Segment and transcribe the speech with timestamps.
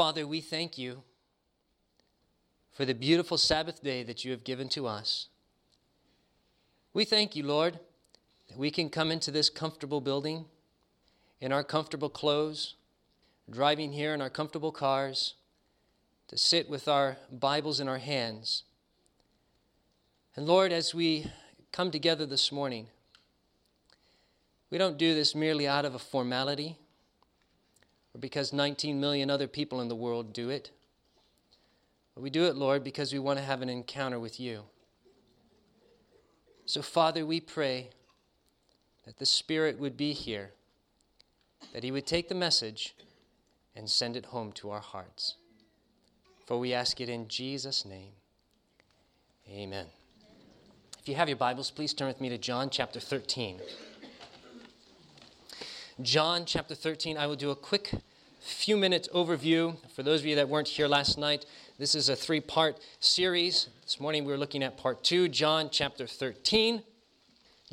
[0.00, 1.02] Father, we thank you
[2.72, 5.28] for the beautiful Sabbath day that you have given to us.
[6.94, 7.78] We thank you, Lord,
[8.48, 10.46] that we can come into this comfortable building
[11.38, 12.76] in our comfortable clothes,
[13.50, 15.34] driving here in our comfortable cars,
[16.28, 18.62] to sit with our Bibles in our hands.
[20.34, 21.30] And Lord, as we
[21.72, 22.86] come together this morning,
[24.70, 26.78] we don't do this merely out of a formality
[28.14, 30.70] or because 19 million other people in the world do it.
[32.14, 34.62] But we do it, Lord, because we want to have an encounter with you.
[36.66, 37.90] So, Father, we pray
[39.04, 40.52] that the Spirit would be here,
[41.72, 42.94] that He would take the message
[43.74, 45.36] and send it home to our hearts.
[46.46, 48.12] For we ask it in Jesus' name.
[49.48, 49.86] Amen.
[50.98, 53.60] If you have your Bibles, please turn with me to John chapter 13.
[56.02, 57.18] John chapter 13.
[57.18, 57.92] I will do a quick
[58.40, 59.76] few minute overview.
[59.94, 61.44] For those of you that weren't here last night,
[61.78, 63.68] this is a three part series.
[63.82, 66.82] This morning we were looking at part two, John chapter 13.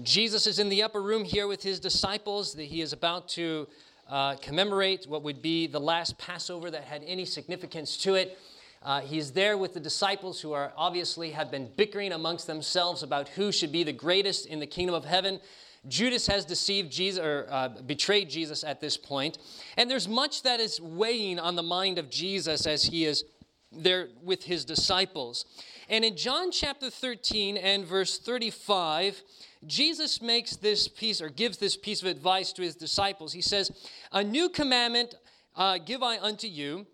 [0.02, 2.53] Jesus is in the upper room here with his disciples.
[2.53, 3.67] He is about to
[4.09, 8.37] uh, commemorate what would be the last Passover that had any significance to it.
[8.83, 13.30] Uh, he's there with the disciples who are obviously have been bickering amongst themselves about
[13.30, 15.39] who should be the greatest in the kingdom of heaven.
[15.88, 19.38] Judas has deceived Jesus or uh, betrayed Jesus at this point.
[19.77, 23.23] And there's much that is weighing on the mind of Jesus as he is
[23.71, 25.45] there with his disciples.
[25.89, 29.21] And in John chapter 13 and verse 35,
[29.65, 33.33] Jesus makes this piece or gives this piece of advice to his disciples.
[33.33, 33.71] He says,
[34.11, 35.15] A new commandment
[35.55, 36.85] uh, give I unto you,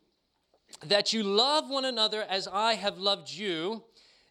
[0.86, 3.84] that you love one another as I have loved you,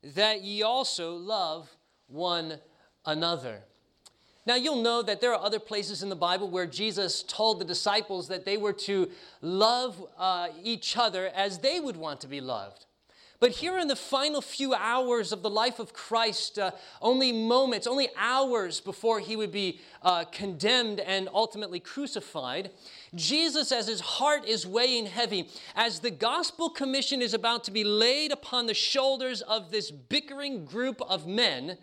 [0.02, 1.68] that ye also love
[2.06, 2.58] one
[3.04, 3.62] another.
[4.44, 7.64] Now, you'll know that there are other places in the Bible where Jesus told the
[7.64, 9.08] disciples that they were to
[9.40, 12.86] love uh, each other as they would want to be loved.
[13.42, 17.88] But here in the final few hours of the life of Christ, uh, only moments,
[17.88, 22.70] only hours before he would be uh, condemned and ultimately crucified,
[23.16, 27.82] Jesus, as his heart is weighing heavy, as the gospel commission is about to be
[27.82, 31.78] laid upon the shoulders of this bickering group of men,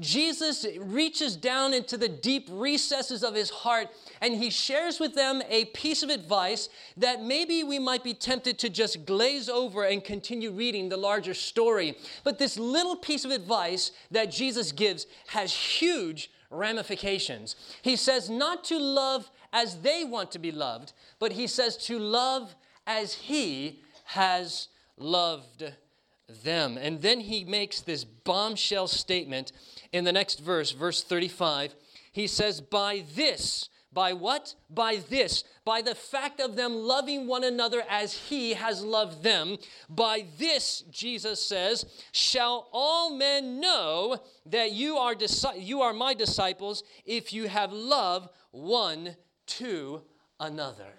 [0.00, 3.88] Jesus reaches down into the deep recesses of his heart
[4.20, 8.58] and he shares with them a piece of advice that maybe we might be tempted
[8.60, 11.96] to just glaze over and continue reading the larger story.
[12.22, 17.56] But this little piece of advice that Jesus gives has huge ramifications.
[17.82, 21.98] He says not to love as they want to be loved, but he says to
[21.98, 22.54] love
[22.86, 25.72] as he has loved
[26.44, 26.78] them.
[26.78, 29.52] And then he makes this bombshell statement
[29.92, 31.74] in the next verse, verse 35,
[32.12, 34.54] he says, By this, by what?
[34.68, 39.56] By this, by the fact of them loving one another as he has loved them.
[39.88, 45.14] By this, Jesus says, shall all men know that you are,
[45.56, 49.16] you are my disciples if you have love one
[49.46, 50.02] to
[50.38, 50.94] another.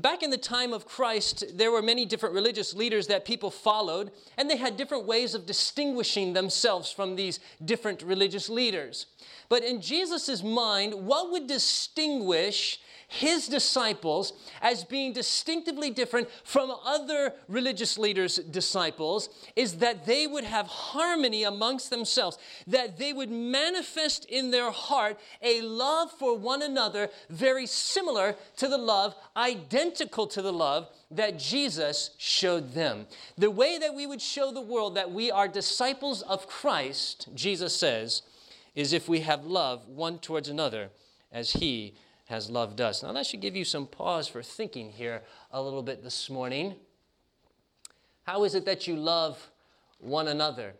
[0.00, 4.10] Back in the time of Christ, there were many different religious leaders that people followed,
[4.38, 9.04] and they had different ways of distinguishing themselves from these different religious leaders.
[9.52, 14.32] But in Jesus' mind, what would distinguish his disciples
[14.62, 21.44] as being distinctively different from other religious leaders' disciples is that they would have harmony
[21.44, 27.66] amongst themselves, that they would manifest in their heart a love for one another very
[27.66, 33.06] similar to the love, identical to the love that Jesus showed them.
[33.36, 37.76] The way that we would show the world that we are disciples of Christ, Jesus
[37.76, 38.22] says,
[38.74, 40.90] is if we have love one towards another
[41.30, 41.94] as he
[42.26, 43.02] has loved us.
[43.02, 46.74] Now, that should give you some pause for thinking here a little bit this morning.
[48.24, 49.50] How is it that you love
[49.98, 50.74] one another?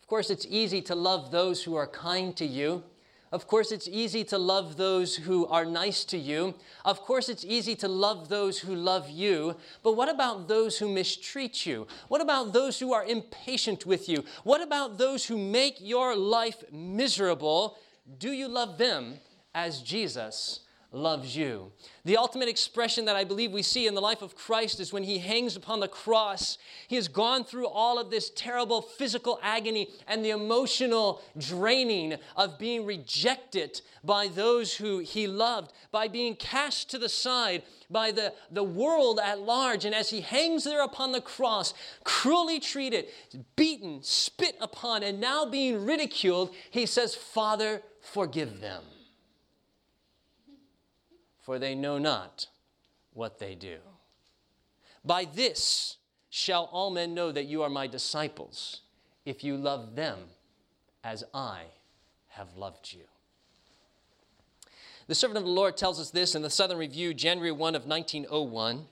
[0.00, 2.82] Of course, it's easy to love those who are kind to you.
[3.30, 6.54] Of course, it's easy to love those who are nice to you.
[6.84, 9.56] Of course, it's easy to love those who love you.
[9.82, 11.86] But what about those who mistreat you?
[12.08, 14.24] What about those who are impatient with you?
[14.44, 17.76] What about those who make your life miserable?
[18.18, 19.18] Do you love them
[19.54, 20.60] as Jesus
[20.98, 21.72] loves you.
[22.04, 25.02] The ultimate expression that I believe we see in the life of Christ is when
[25.02, 26.58] he hangs upon the cross.
[26.88, 32.58] He has gone through all of this terrible physical agony and the emotional draining of
[32.58, 38.34] being rejected by those who he loved, by being cast to the side by the,
[38.50, 39.84] the world at large.
[39.84, 41.72] And as he hangs there upon the cross,
[42.04, 43.06] cruelly treated,
[43.56, 48.82] beaten, spit upon, and now being ridiculed, he says, Father, forgive them
[51.48, 52.46] for they know not
[53.14, 53.78] what they do.
[55.02, 55.96] By this
[56.28, 58.82] shall all men know that you are my disciples,
[59.24, 60.18] if you love them
[61.02, 61.62] as I
[62.28, 63.04] have loved you.
[65.06, 67.86] The servant of the Lord tells us this in the Southern Review, January 1 of
[67.86, 68.84] 1901.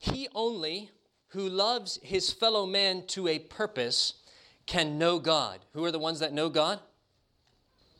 [0.00, 0.90] He only
[1.28, 4.14] who loves his fellow man to a purpose
[4.66, 5.60] can know God.
[5.72, 6.80] Who are the ones that know God?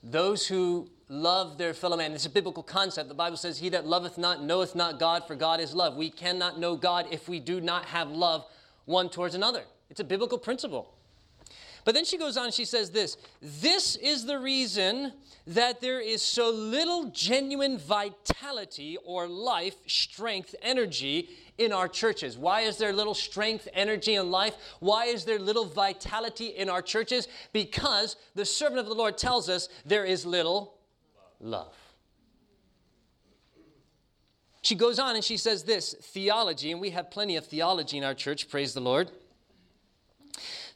[0.08, 2.12] Those who love their fellow man.
[2.12, 3.08] It's a biblical concept.
[3.08, 5.96] The Bible says, He that loveth not knoweth not God, for God is love.
[5.96, 8.46] We cannot know God if we do not have love
[8.84, 9.64] one towards another.
[9.90, 10.95] It's a biblical principle.
[11.86, 15.12] But then she goes on, she says this This is the reason
[15.46, 22.36] that there is so little genuine vitality or life, strength, energy in our churches.
[22.36, 24.56] Why is there little strength, energy, and life?
[24.80, 27.28] Why is there little vitality in our churches?
[27.52, 30.74] Because the servant of the Lord tells us there is little
[31.38, 31.76] love.
[34.62, 38.02] She goes on and she says this theology, and we have plenty of theology in
[38.02, 39.12] our church, praise the Lord.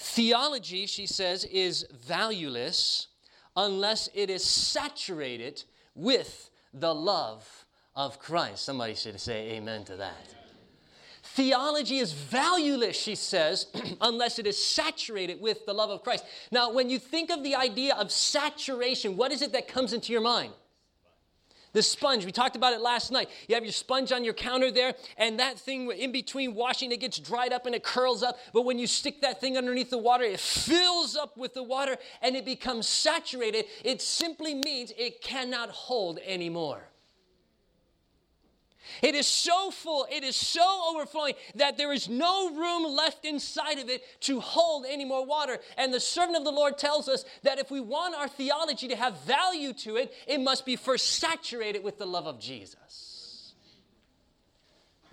[0.00, 3.08] Theology, she says, is valueless
[3.54, 5.62] unless it is saturated
[5.94, 8.64] with the love of Christ.
[8.64, 10.34] Somebody should say amen to that.
[11.22, 13.66] Theology is valueless, she says,
[14.00, 16.24] unless it is saturated with the love of Christ.
[16.50, 20.12] Now, when you think of the idea of saturation, what is it that comes into
[20.12, 20.54] your mind?
[21.72, 23.30] The sponge, we talked about it last night.
[23.48, 27.00] You have your sponge on your counter there, and that thing in between washing, it
[27.00, 28.38] gets dried up and it curls up.
[28.52, 31.96] But when you stick that thing underneath the water, it fills up with the water
[32.22, 33.66] and it becomes saturated.
[33.84, 36.89] It simply means it cannot hold anymore.
[39.02, 43.78] It is so full, it is so overflowing that there is no room left inside
[43.78, 45.58] of it to hold any more water.
[45.76, 48.96] And the servant of the Lord tells us that if we want our theology to
[48.96, 53.54] have value to it, it must be first saturated with the love of Jesus.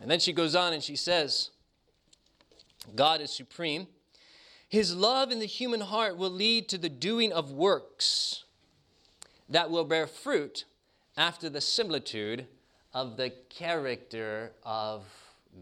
[0.01, 1.49] And then she goes on and she says,
[2.95, 3.87] God is supreme.
[4.69, 8.43] His love in the human heart will lead to the doing of works
[9.49, 10.65] that will bear fruit
[11.15, 12.47] after the similitude
[12.97, 15.05] of the character of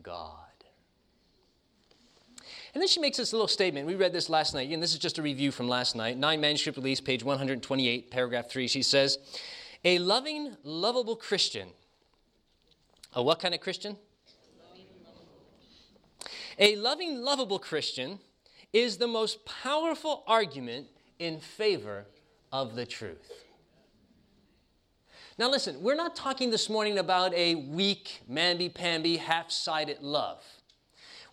[0.02, 0.40] God.
[2.74, 3.88] And then she makes this little statement.
[3.88, 6.18] We read this last night, and this is just a review from last night.
[6.18, 8.70] Nine manuscript release, page 128, paragraph 3.
[8.70, 9.18] She says,
[9.84, 11.68] A loving, lovable Christian.
[13.14, 13.98] A what kind of Christian?
[16.58, 18.20] A loving, lovable Christian
[18.72, 20.88] is the most powerful argument
[21.20, 22.06] in favor
[22.54, 23.45] of the truth.
[25.38, 30.42] Now, listen, we're not talking this morning about a weak, mamby pamby, half sided love.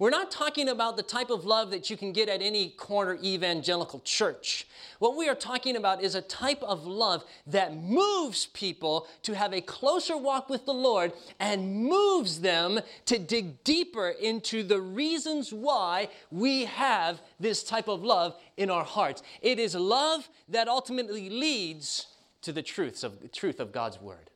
[0.00, 3.16] We're not talking about the type of love that you can get at any corner
[3.22, 4.66] evangelical church.
[4.98, 9.54] What we are talking about is a type of love that moves people to have
[9.54, 15.52] a closer walk with the Lord and moves them to dig deeper into the reasons
[15.52, 19.22] why we have this type of love in our hearts.
[19.40, 22.08] It is love that ultimately leads
[22.42, 24.30] to the truths of the truth of God's word.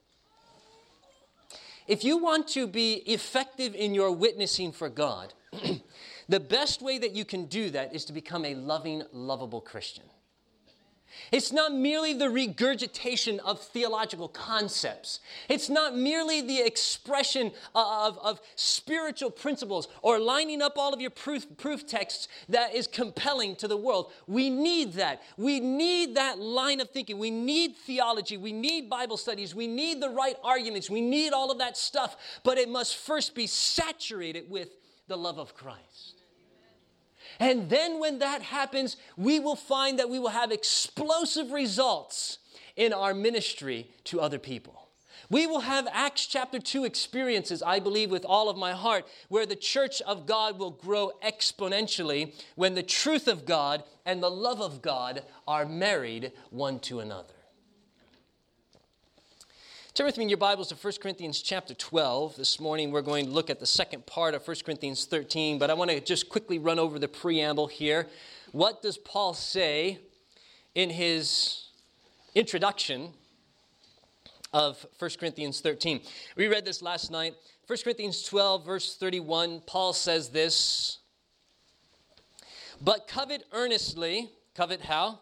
[1.86, 5.34] If you want to be effective in your witnessing for God,
[6.28, 10.04] the best way that you can do that is to become a loving, lovable Christian.
[11.32, 15.20] It's not merely the regurgitation of theological concepts.
[15.48, 21.10] It's not merely the expression of, of spiritual principles or lining up all of your
[21.10, 24.12] proof, proof texts that is compelling to the world.
[24.26, 25.22] We need that.
[25.36, 27.18] We need that line of thinking.
[27.18, 28.36] We need theology.
[28.36, 29.54] We need Bible studies.
[29.54, 30.88] We need the right arguments.
[30.88, 32.16] We need all of that stuff.
[32.44, 34.70] But it must first be saturated with
[35.08, 36.15] the love of Christ.
[37.38, 42.38] And then when that happens, we will find that we will have explosive results
[42.76, 44.88] in our ministry to other people.
[45.28, 49.46] We will have Acts chapter 2 experiences, I believe, with all of my heart, where
[49.46, 54.60] the church of God will grow exponentially when the truth of God and the love
[54.60, 57.34] of God are married one to another.
[59.96, 62.36] Turn with me in your Bibles to 1 Corinthians chapter 12.
[62.36, 65.70] This morning we're going to look at the second part of 1 Corinthians 13, but
[65.70, 68.06] I want to just quickly run over the preamble here.
[68.52, 69.98] What does Paul say
[70.74, 71.68] in his
[72.34, 73.14] introduction
[74.52, 76.02] of 1 Corinthians 13?
[76.36, 77.32] We read this last night.
[77.66, 80.98] 1 Corinthians 12, verse 31, Paul says this
[82.82, 85.20] But covet earnestly, covet how?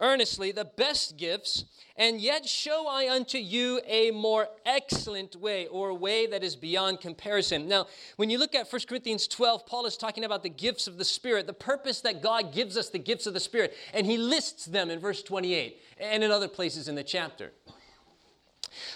[0.00, 1.64] Earnestly the best gifts
[1.98, 6.54] and yet show I unto you a more excellent way, or a way that is
[6.54, 7.68] beyond comparison.
[7.68, 7.86] Now,
[8.16, 11.04] when you look at 1 Corinthians 12, Paul is talking about the gifts of the
[11.04, 14.66] Spirit, the purpose that God gives us the gifts of the Spirit, and he lists
[14.66, 17.52] them in verse 28 and in other places in the chapter.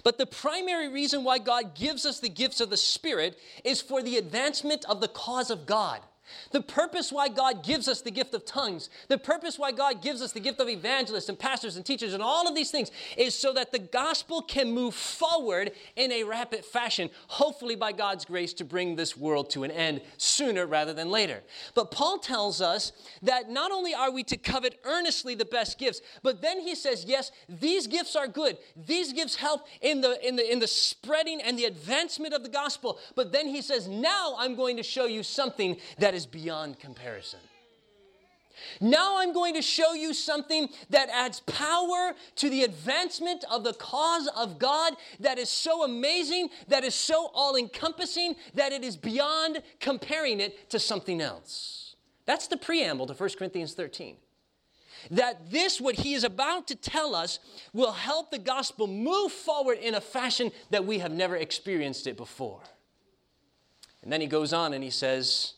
[0.05, 4.03] But the primary reason why God gives us the gifts of the Spirit is for
[4.03, 6.01] the advancement of the cause of God.
[6.53, 10.23] The purpose why God gives us the gift of tongues, the purpose why God gives
[10.23, 13.35] us the gift of evangelists and pastors and teachers and all of these things is
[13.35, 18.53] so that the gospel can move forward in a rapid fashion, hopefully by God's grace
[18.55, 21.43] to bring this world to an end sooner rather than later.
[21.75, 26.01] But Paul tells us that not only are we to covet earnestly the best gifts,
[26.23, 28.59] but then he says, yes, these gifts are good.
[28.77, 32.49] These gifts help in the in the in the spreading and the advancement of the
[32.49, 32.99] gospel.
[33.15, 36.79] But then he says, now I'm going to show you something that is is beyond
[36.79, 37.41] comparison.
[38.79, 43.73] Now I'm going to show you something that adds power to the advancement of the
[43.73, 48.99] cause of God that is so amazing, that is so all encompassing, that it is
[48.99, 51.97] beyond comparing it to something else.
[52.27, 54.17] That's the preamble to 1 Corinthians 13.
[55.11, 57.39] That this, what he is about to tell us,
[57.73, 62.19] will help the gospel move forward in a fashion that we have never experienced it
[62.19, 62.61] before.
[64.03, 65.55] And then he goes on and he says,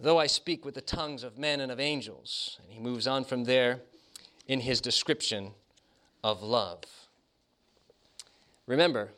[0.00, 2.58] though I speak with the tongues of men and of angels.
[2.62, 3.80] And he moves on from there
[4.48, 5.52] in his description
[6.24, 6.84] of love.
[8.66, 9.10] Remember,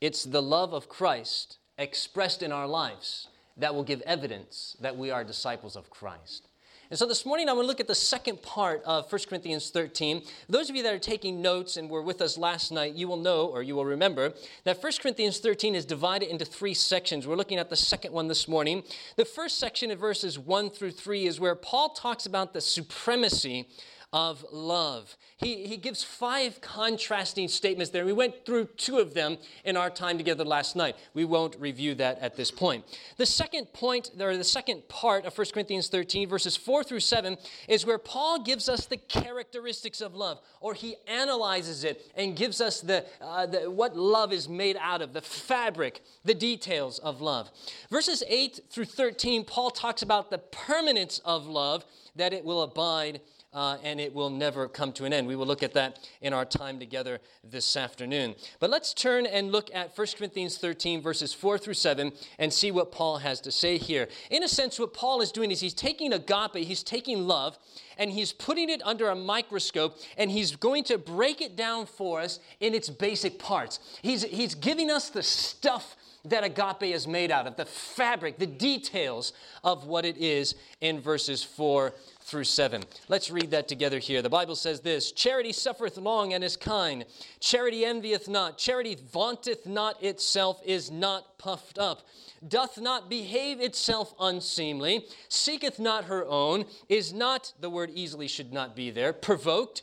[0.00, 5.10] it's the love of Christ expressed in our lives that will give evidence that we
[5.10, 6.48] are disciples of Christ.
[6.92, 9.70] And so this morning I want to look at the second part of 1 Corinthians
[9.70, 10.20] 13.
[10.50, 13.16] Those of you that are taking notes and were with us last night, you will
[13.16, 14.34] know or you will remember
[14.64, 17.26] that 1 Corinthians 13 is divided into three sections.
[17.26, 18.82] We're looking at the second one this morning.
[19.16, 23.70] The first section of verses 1 through 3 is where Paul talks about the supremacy
[24.12, 25.16] of love.
[25.38, 28.04] He, he gives five contrasting statements there.
[28.04, 30.96] We went through two of them in our time together last night.
[31.14, 32.84] We won't review that at this point.
[33.16, 37.38] The second point, or the second part of 1 Corinthians 13, verses 4 through 7,
[37.68, 42.60] is where Paul gives us the characteristics of love, or he analyzes it and gives
[42.60, 47.22] us the, uh, the what love is made out of, the fabric, the details of
[47.22, 47.50] love.
[47.90, 53.20] Verses 8 through 13, Paul talks about the permanence of love, that it will abide
[53.52, 55.26] uh, and it will never come to an end.
[55.26, 58.34] We will look at that in our time together this afternoon.
[58.60, 62.70] But let's turn and look at 1 Corinthians 13, verses 4 through 7, and see
[62.70, 64.08] what Paul has to say here.
[64.30, 67.58] In a sense, what Paul is doing is he's taking agape, he's taking love,
[67.98, 72.20] and he's putting it under a microscope, and he's going to break it down for
[72.20, 73.98] us in its basic parts.
[74.02, 78.46] He's, he's giving us the stuff that agape is made out of, the fabric, the
[78.46, 79.32] details
[79.64, 82.84] of what it is in verses 4 through 7.
[83.08, 84.22] Let's read that together here.
[84.22, 87.04] The Bible says this Charity suffereth long and is kind.
[87.40, 88.56] Charity envieth not.
[88.56, 92.06] Charity vaunteth not itself, is not puffed up,
[92.46, 98.52] doth not behave itself unseemly, seeketh not her own, is not, the word easily should
[98.52, 99.82] not be there, provoked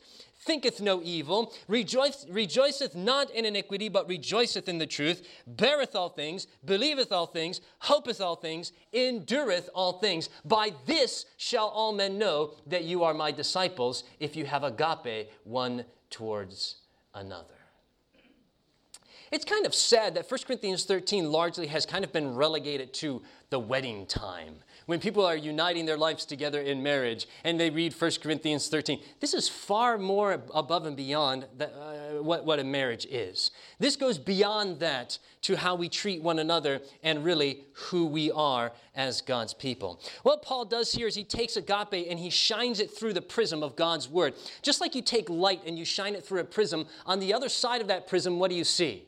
[0.50, 6.10] thinketh no evil, rejoice, rejoiceth not in iniquity, but rejoiceth in the truth, beareth all
[6.10, 10.28] things, believeth all things, hopeth all things, endureth all things.
[10.44, 15.30] By this shall all men know that you are my disciples, if you have agape
[15.44, 16.78] one towards
[17.14, 17.54] another.
[19.32, 23.22] It's kind of sad that 1 Corinthians 13 largely has kind of been relegated to
[23.52, 24.56] the wedding time
[24.90, 29.00] when people are uniting their lives together in marriage and they read 1 Corinthians 13.
[29.20, 33.52] This is far more above and beyond the, uh, what, what a marriage is.
[33.78, 38.72] This goes beyond that to how we treat one another and really who we are
[38.96, 40.02] as God's people.
[40.24, 43.62] What Paul does here is he takes agape and he shines it through the prism
[43.62, 44.34] of God's word.
[44.64, 47.48] Just like you take light and you shine it through a prism, on the other
[47.48, 49.04] side of that prism, what do you see?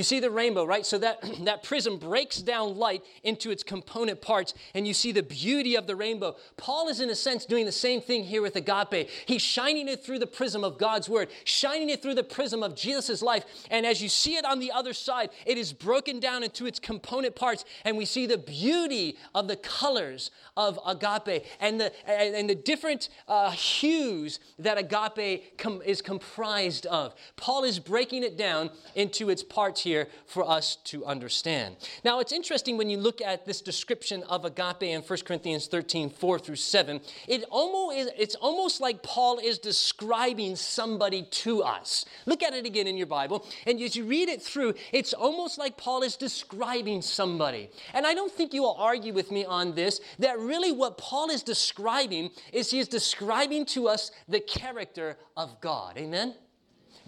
[0.00, 0.86] You see the rainbow, right?
[0.86, 5.22] So that, that prism breaks down light into its component parts, and you see the
[5.22, 6.36] beauty of the rainbow.
[6.56, 9.10] Paul is, in a sense, doing the same thing here with agape.
[9.26, 12.74] He's shining it through the prism of God's word, shining it through the prism of
[12.74, 13.44] Jesus' life.
[13.70, 16.78] And as you see it on the other side, it is broken down into its
[16.78, 22.48] component parts, and we see the beauty of the colors of agape and the, and
[22.48, 27.14] the different uh, hues that agape com- is comprised of.
[27.36, 31.76] Paul is breaking it down into its parts here here for us to understand.
[32.04, 36.10] Now, it's interesting when you look at this description of agape in 1 Corinthians 13,
[36.10, 37.00] 4 through 7.
[37.26, 42.04] It almost is, it's almost like Paul is describing somebody to us.
[42.26, 45.58] Look at it again in your Bible, and as you read it through, it's almost
[45.58, 47.68] like Paul is describing somebody.
[47.92, 51.30] And I don't think you will argue with me on this that really what Paul
[51.30, 55.98] is describing is he is describing to us the character of God.
[55.98, 56.34] Amen?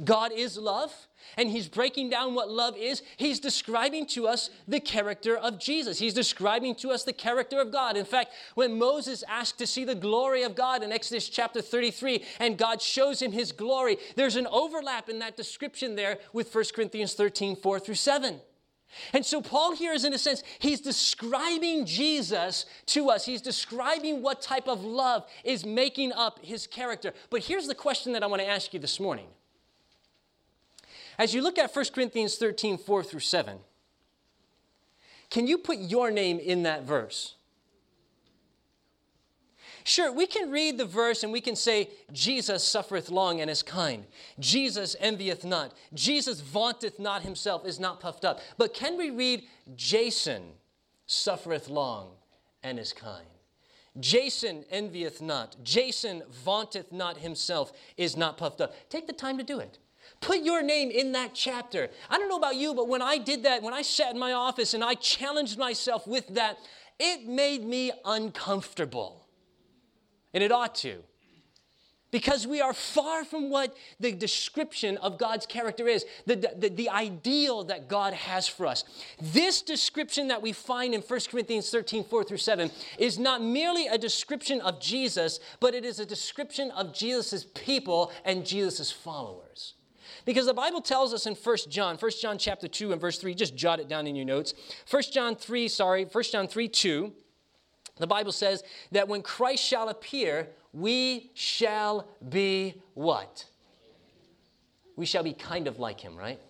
[0.04, 0.92] God is love,
[1.37, 3.02] and he's breaking down what love is.
[3.16, 5.99] He's describing to us the character of Jesus.
[5.99, 7.96] He's describing to us the character of God.
[7.96, 12.25] In fact, when Moses asked to see the glory of God in Exodus chapter 33,
[12.40, 16.64] and God shows him his glory, there's an overlap in that description there with 1
[16.75, 18.40] Corinthians 13 4 through 7.
[19.12, 23.25] And so, Paul here is, in a sense, he's describing Jesus to us.
[23.25, 27.14] He's describing what type of love is making up his character.
[27.30, 29.28] But here's the question that I want to ask you this morning
[31.19, 33.59] as you look at 1 Corinthians 13, 4 through 7,
[35.31, 37.37] can you put your name in that verse?
[39.85, 43.62] Sure, we can read the verse and we can say, Jesus suffereth long and is
[43.62, 44.04] kind.
[44.38, 45.73] Jesus envieth not.
[45.92, 48.40] Jesus vaunteth not himself, is not puffed up.
[48.59, 49.42] But can we read,
[49.75, 50.42] Jason
[51.07, 52.11] suffereth long
[52.62, 53.26] and is kind?
[53.99, 55.57] Jason envieth not.
[55.62, 58.75] Jason vaunteth not himself, is not puffed up.
[58.88, 59.78] Take the time to do it.
[60.23, 61.91] Put your name in that chapter.
[62.09, 64.33] I don't know about you, but when I did that, when I sat in my
[64.33, 66.59] office and I challenged myself with that,
[66.99, 69.26] it made me uncomfortable.
[70.33, 71.02] And it ought to.
[72.12, 76.91] Because we are far from what the description of God's character is, the, the, the,
[76.91, 78.85] ideal that God has for us.
[79.21, 83.87] This description that we find in 1 Corinthians 13, 4 through 7, is not merely
[83.88, 89.75] a description of Jesus, but it is a description of Jesus' people and Jesus' followers.
[90.25, 93.35] Because the Bible tells us in 1 John, 1 John chapter 2 and verse 3,
[93.35, 94.54] just jot it down in your notes.
[94.90, 97.12] 1 John 3, sorry, 1 John 3, 2,
[97.99, 103.45] the Bible says that when Christ shall appear, we shall be what?
[104.97, 106.40] We shall be kind of like him, right?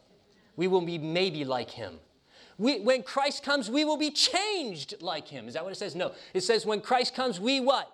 [0.56, 1.98] We will be maybe like him.
[2.58, 5.48] We, when Christ comes, we will be changed like him.
[5.48, 5.96] Is that what it says?
[5.96, 6.12] No.
[6.34, 7.90] It says, when Christ comes, we what?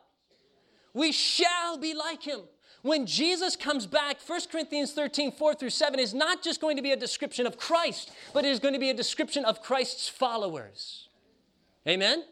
[0.92, 2.40] We shall be like him.
[2.82, 6.82] When Jesus comes back, 1 Corinthians 13, 4 through 7 is not just going to
[6.82, 10.08] be a description of Christ, but it is going to be a description of Christ's
[10.08, 11.08] followers.
[11.86, 12.24] Amen?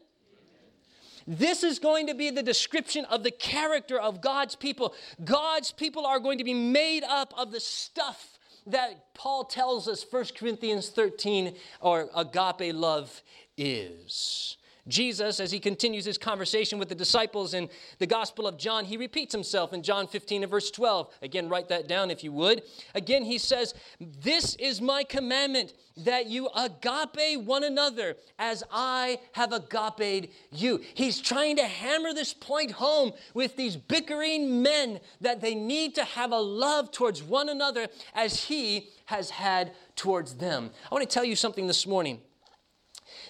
[1.26, 4.94] This is going to be the description of the character of God's people.
[5.24, 10.06] God's people are going to be made up of the stuff that Paul tells us
[10.08, 13.22] 1 Corinthians 13 or agape love
[13.56, 14.56] is.
[14.88, 18.96] Jesus, as he continues his conversation with the disciples in the Gospel of John, he
[18.96, 21.12] repeats himself in John 15 and verse 12.
[21.22, 22.62] Again, write that down if you would.
[22.94, 29.52] Again, he says, This is my commandment that you agape one another as I have
[29.52, 30.80] agape you.
[30.94, 36.04] He's trying to hammer this point home with these bickering men that they need to
[36.04, 40.70] have a love towards one another as he has had towards them.
[40.90, 42.20] I want to tell you something this morning.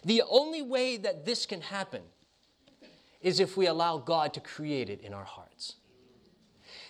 [0.05, 2.03] The only way that this can happen
[3.21, 5.77] is if we allow God to create it in our hearts.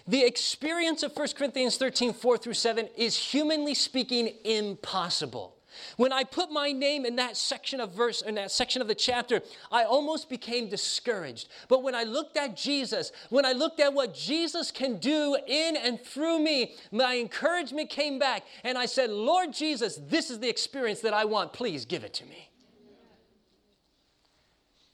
[0.06, 5.56] The experience of 1 Corinthians 13, 4 through 7 is humanly speaking impossible.
[5.96, 8.94] When I put my name in that section of verse, in that section of the
[8.94, 11.48] chapter, I almost became discouraged.
[11.68, 15.76] But when I looked at Jesus, when I looked at what Jesus can do in
[15.76, 18.44] and through me, my encouragement came back.
[18.64, 21.52] And I said, Lord Jesus, this is the experience that I want.
[21.52, 22.50] Please give it to me.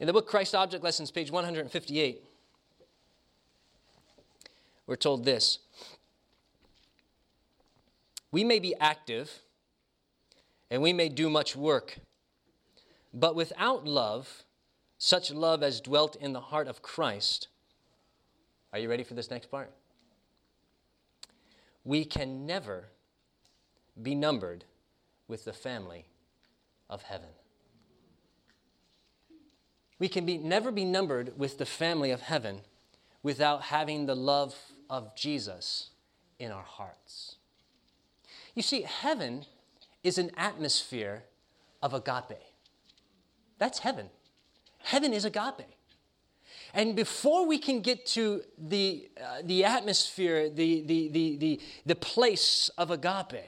[0.02, 2.24] In the book Christ Object Lessons, page 158,
[4.88, 5.60] we're told this
[8.32, 9.30] We may be active
[10.72, 12.00] and we may do much work,
[13.14, 14.42] but without love,
[14.98, 17.46] such love as dwelt in the heart of Christ,
[18.72, 19.70] are you ready for this next part?
[21.84, 22.86] We can never
[24.02, 24.64] be numbered
[25.28, 26.06] with the family
[26.90, 27.28] of heaven.
[30.02, 32.62] We can be, never be numbered with the family of heaven
[33.22, 34.56] without having the love
[34.90, 35.90] of Jesus
[36.40, 37.36] in our hearts.
[38.56, 39.44] You see, heaven
[40.02, 41.22] is an atmosphere
[41.80, 42.42] of agape.
[43.58, 44.10] That's heaven.
[44.80, 45.70] Heaven is agape.
[46.74, 51.94] And before we can get to the, uh, the atmosphere, the, the, the, the, the
[51.94, 53.44] place of agape,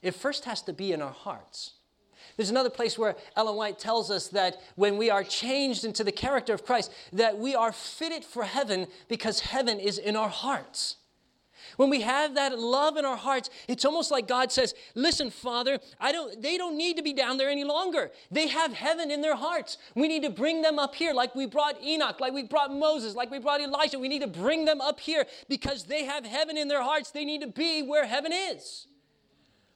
[0.00, 1.72] it first has to be in our hearts.
[2.36, 6.12] There's another place where Ellen White tells us that when we are changed into the
[6.12, 10.96] character of Christ, that we are fitted for heaven because heaven is in our hearts.
[11.76, 15.80] When we have that love in our hearts, it's almost like God says, "Listen, Father,
[15.98, 18.12] I don't they don't need to be down there any longer.
[18.30, 19.76] They have heaven in their hearts.
[19.94, 23.14] We need to bring them up here like we brought Enoch, like we brought Moses,
[23.14, 23.98] like we brought Elijah.
[23.98, 27.10] We need to bring them up here because they have heaven in their hearts.
[27.10, 28.86] They need to be where heaven is."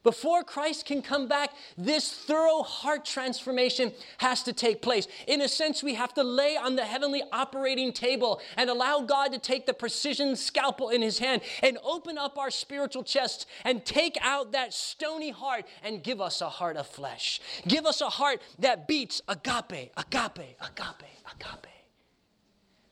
[0.02, 5.06] Before Christ can come back, this thorough heart transformation has to take place.
[5.26, 9.32] In a sense, we have to lay on the heavenly operating table and allow God
[9.32, 13.84] to take the precision scalpel in his hand and open up our spiritual chest and
[13.84, 17.40] take out that stony heart and give us a heart of flesh.
[17.68, 21.66] Give us a heart that beats agape, agape, agape, agape.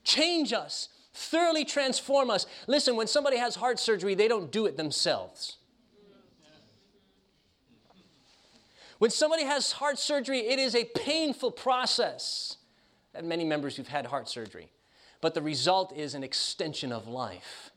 [0.03, 2.45] Change us, thoroughly transform us.
[2.67, 5.58] Listen, when somebody has heart surgery, they don't do it themselves.
[8.99, 12.57] When somebody has heart surgery, it is a painful process.
[13.15, 14.69] And many members who've had heart surgery,
[15.19, 17.71] but the result is an extension of life.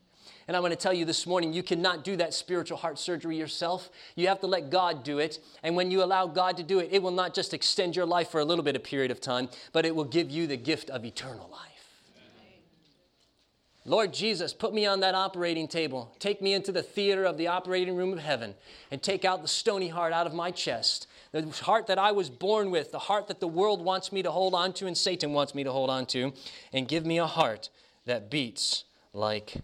[0.47, 3.37] And I'm going to tell you this morning, you cannot do that spiritual heart surgery
[3.37, 3.89] yourself.
[4.15, 5.39] You have to let God do it.
[5.63, 8.29] And when you allow God to do it, it will not just extend your life
[8.29, 10.89] for a little bit of period of time, but it will give you the gift
[10.89, 11.69] of eternal life.
[13.85, 16.15] Lord Jesus, put me on that operating table.
[16.19, 18.55] Take me into the theater of the operating room of heaven
[18.91, 22.29] and take out the stony heart out of my chest the heart that I was
[22.29, 25.33] born with, the heart that the world wants me to hold on to and Satan
[25.33, 26.31] wants me to hold on to,
[26.71, 27.69] and give me a heart
[28.05, 29.55] that beats like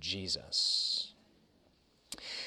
[0.00, 1.12] Jesus.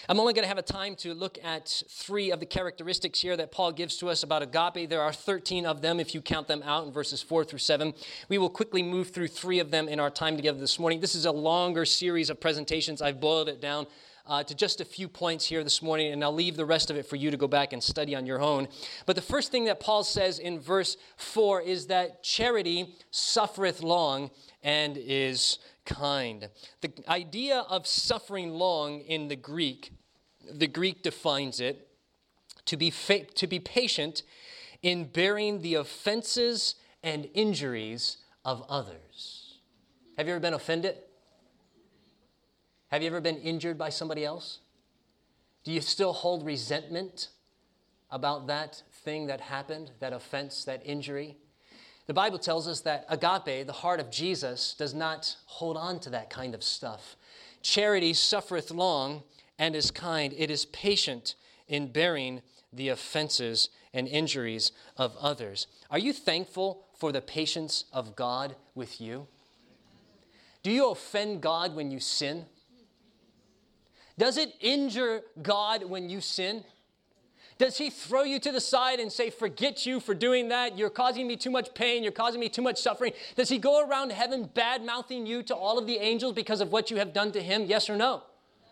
[0.10, 3.38] I'm only going to have a time to look at three of the characteristics here
[3.38, 4.90] that Paul gives to us about agape.
[4.90, 7.94] There are 13 of them if you count them out in verses 4 through 7.
[8.28, 11.00] We will quickly move through three of them in our time together this morning.
[11.00, 13.02] This is a longer series of presentations.
[13.02, 13.86] I've boiled it down
[14.26, 16.98] uh, to just a few points here this morning, and I'll leave the rest of
[16.98, 18.68] it for you to go back and study on your own.
[19.06, 24.32] But the first thing that Paul says in verse 4 is that charity suffereth long
[24.64, 26.50] and is kind.
[26.82, 29.92] The idea of suffering long in the Greek,
[30.50, 31.88] the Greek defines it
[32.66, 34.24] to be, fa- to be patient
[34.82, 39.60] in bearing the offenses and injuries of others.
[40.18, 40.98] Have you ever been offended?
[42.92, 44.60] Have you ever been injured by somebody else?
[45.64, 47.30] Do you still hold resentment
[48.10, 51.38] about that thing that happened, that offense, that injury?
[52.08, 56.10] The Bible tells us that agape, the heart of Jesus, does not hold on to
[56.10, 57.16] that kind of stuff.
[57.62, 59.24] Charity suffereth long
[59.58, 61.36] and is kind, it is patient
[61.70, 62.42] in bearing
[62.74, 65.68] the offenses and injuries of others.
[65.90, 69.28] Are you thankful for the patience of God with you?
[70.62, 72.48] Do you offend God when you sin?
[74.18, 76.64] Does it injure God when you sin?
[77.58, 80.78] Does he throw you to the side and say, Forget you for doing that?
[80.78, 82.02] You're causing me too much pain.
[82.02, 83.14] You're causing me too much suffering.
[83.36, 86.72] Does he go around heaven bad mouthing you to all of the angels because of
[86.72, 87.66] what you have done to him?
[87.66, 88.24] Yes or no?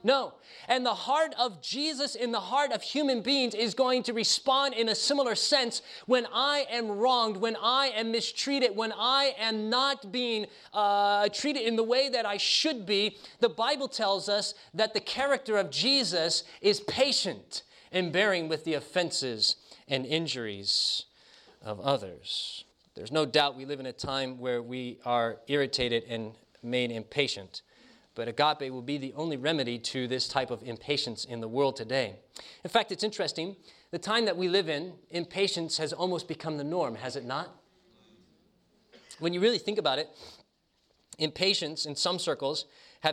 [0.04, 0.36] No.
[0.68, 4.74] And the heart of Jesus in the heart of human beings is going to respond
[4.74, 9.70] in a similar sense when I am wronged, when I am mistreated, when I am
[9.70, 13.18] not being uh, treated in the way that I should be.
[13.42, 18.76] The Bible tells us that the character of Jesus is patient in bearing with the
[18.76, 19.58] offenses
[19.88, 21.06] and injuries
[21.62, 22.64] of others.
[22.96, 26.34] There's no doubt we live in a time where we are irritated and
[26.64, 27.64] made impatient
[28.20, 31.78] but agape will be the only remedy to this type of impatience in the world
[31.78, 32.18] today.
[32.66, 33.56] In fact, it's interesting.
[33.92, 37.48] The time that we live in, impatience has almost become the norm, has it not?
[39.20, 40.10] When you really think about it,
[41.18, 42.66] impatience in some circles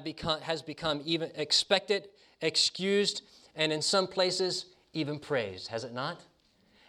[0.03, 2.09] become, has become even expected,
[2.41, 3.23] excused,
[3.55, 6.21] and in some places even praised, has it not?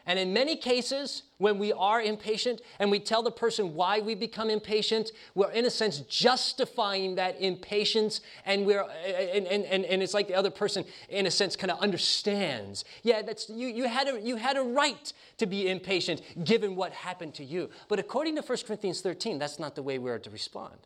[0.08, 4.16] And in many cases, when we are impatient and we tell the person why we
[4.16, 10.02] become impatient, we're in a sense justifying that impatience, and we're and, and, and, and
[10.02, 12.86] it's like the other person, in a sense, kind of understands.
[13.04, 16.94] Yeah, that's you, you had a you had a right to be impatient given what
[16.94, 17.70] happened to you.
[17.90, 20.78] But according to 1 Corinthians 13, that's not the way we are to respond.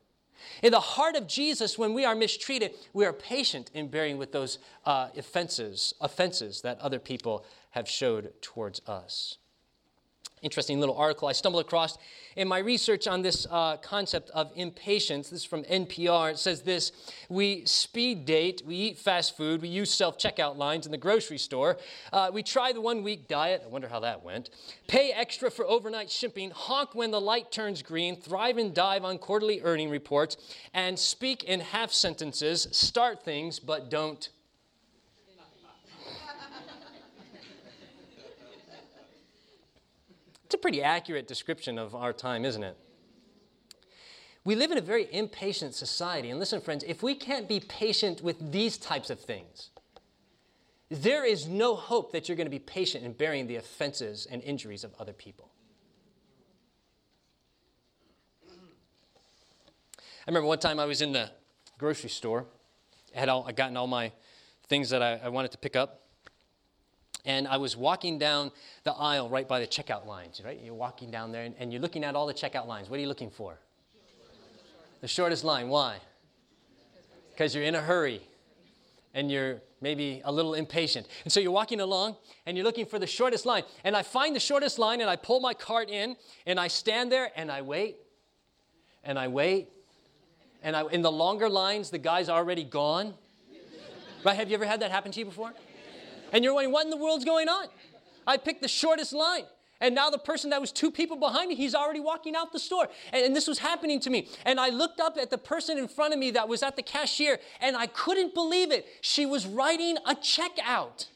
[0.61, 4.31] In the heart of Jesus, when we are mistreated, we are patient in bearing with
[4.31, 9.37] those uh, offenses, offenses that other people have showed towards us.
[10.41, 11.99] Interesting little article I stumbled across
[12.35, 15.29] in my research on this uh, concept of impatience.
[15.29, 16.31] This is from NPR.
[16.31, 16.91] It says this
[17.29, 21.37] We speed date, we eat fast food, we use self checkout lines in the grocery
[21.37, 21.77] store,
[22.11, 23.61] uh, we try the one week diet.
[23.63, 24.49] I wonder how that went.
[24.87, 29.19] Pay extra for overnight shipping, honk when the light turns green, thrive and dive on
[29.19, 30.37] quarterly earning reports,
[30.73, 34.29] and speak in half sentences, start things but don't
[40.51, 42.75] It's a pretty accurate description of our time, isn't it?
[44.43, 46.29] We live in a very impatient society.
[46.29, 49.69] And listen, friends, if we can't be patient with these types of things,
[50.89, 54.43] there is no hope that you're going to be patient in bearing the offenses and
[54.43, 55.53] injuries of other people.
[58.49, 58.51] I
[60.27, 61.31] remember one time I was in the
[61.77, 62.45] grocery store.
[63.15, 64.11] I had all, I gotten all my
[64.67, 66.00] things that I, I wanted to pick up.
[67.25, 68.51] And I was walking down
[68.83, 70.59] the aisle right by the checkout lines, right?
[70.63, 72.89] You're walking down there and, and you're looking at all the checkout lines.
[72.89, 73.57] What are you looking for?
[75.01, 75.69] The shortest line.
[75.69, 75.97] Why?
[77.31, 78.21] Because you're in a hurry
[79.13, 81.07] and you're maybe a little impatient.
[81.23, 83.63] And so you're walking along and you're looking for the shortest line.
[83.83, 87.11] And I find the shortest line and I pull my cart in and I stand
[87.11, 87.97] there and I wait
[89.03, 89.69] and I wait.
[90.63, 93.15] And I, in the longer lines, the guy's already gone.
[94.23, 94.35] Right?
[94.35, 95.51] Have you ever had that happen to you before?
[96.31, 97.67] And you're wondering, what in the world's going on?
[98.25, 99.43] I picked the shortest line.
[99.81, 102.59] And now the person that was two people behind me, he's already walking out the
[102.59, 102.87] store.
[103.11, 104.29] And, and, this was happening to me.
[104.45, 106.83] And I looked up at the person in front of me that was at the
[106.83, 108.85] cashier, and I couldn't believe it.
[109.01, 111.07] She was writing a check out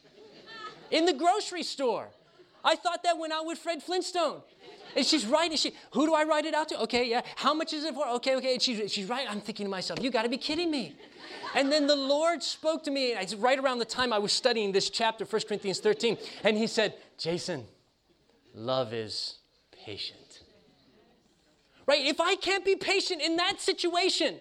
[0.90, 2.10] in the grocery store.
[2.64, 4.42] I thought that went out with Fred Flintstone.
[4.96, 6.82] And she's writing, she, who do I write it out to?
[6.84, 7.22] Okay, yeah.
[7.36, 8.08] How much is it for?
[8.08, 8.54] Okay, okay.
[8.54, 9.28] And she's, she's writing.
[9.30, 10.96] I'm thinking to myself, you got to be kidding me.
[11.54, 14.72] And then the Lord spoke to me it's right around the time I was studying
[14.72, 16.18] this chapter, 1 Corinthians 13.
[16.44, 17.66] And he said, Jason,
[18.54, 19.40] love is
[19.86, 20.44] patient.
[21.88, 22.06] Right?
[22.06, 24.40] If I can't be patient in that situation,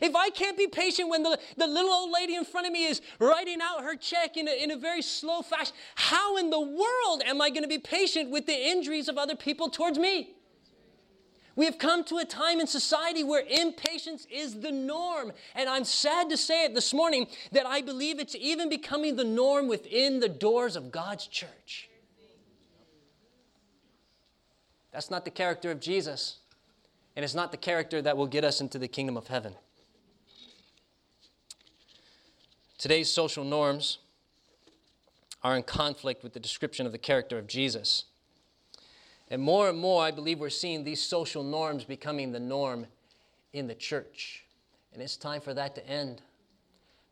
[0.00, 2.84] if I can't be patient when the, the little old lady in front of me
[2.86, 6.60] is writing out her check in a, in a very slow fashion, how in the
[6.60, 10.36] world am I going to be patient with the injuries of other people towards me?
[11.56, 15.32] We have come to a time in society where impatience is the norm.
[15.54, 19.24] And I'm sad to say it this morning that I believe it's even becoming the
[19.24, 21.88] norm within the doors of God's church.
[24.92, 26.38] That's not the character of Jesus,
[27.16, 29.54] and it's not the character that will get us into the kingdom of heaven.
[32.86, 33.98] Today's social norms
[35.42, 38.04] are in conflict with the description of the character of Jesus.
[39.28, 42.86] And more and more, I believe we're seeing these social norms becoming the norm
[43.52, 44.44] in the church.
[44.92, 46.22] And it's time for that to end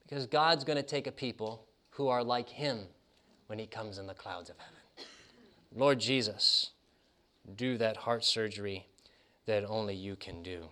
[0.05, 2.87] because God's going to take a people who are like Him
[3.49, 5.09] when He comes in the clouds of heaven.
[5.75, 6.71] Lord Jesus,
[7.57, 8.87] do that heart surgery
[9.47, 10.69] that only you can do.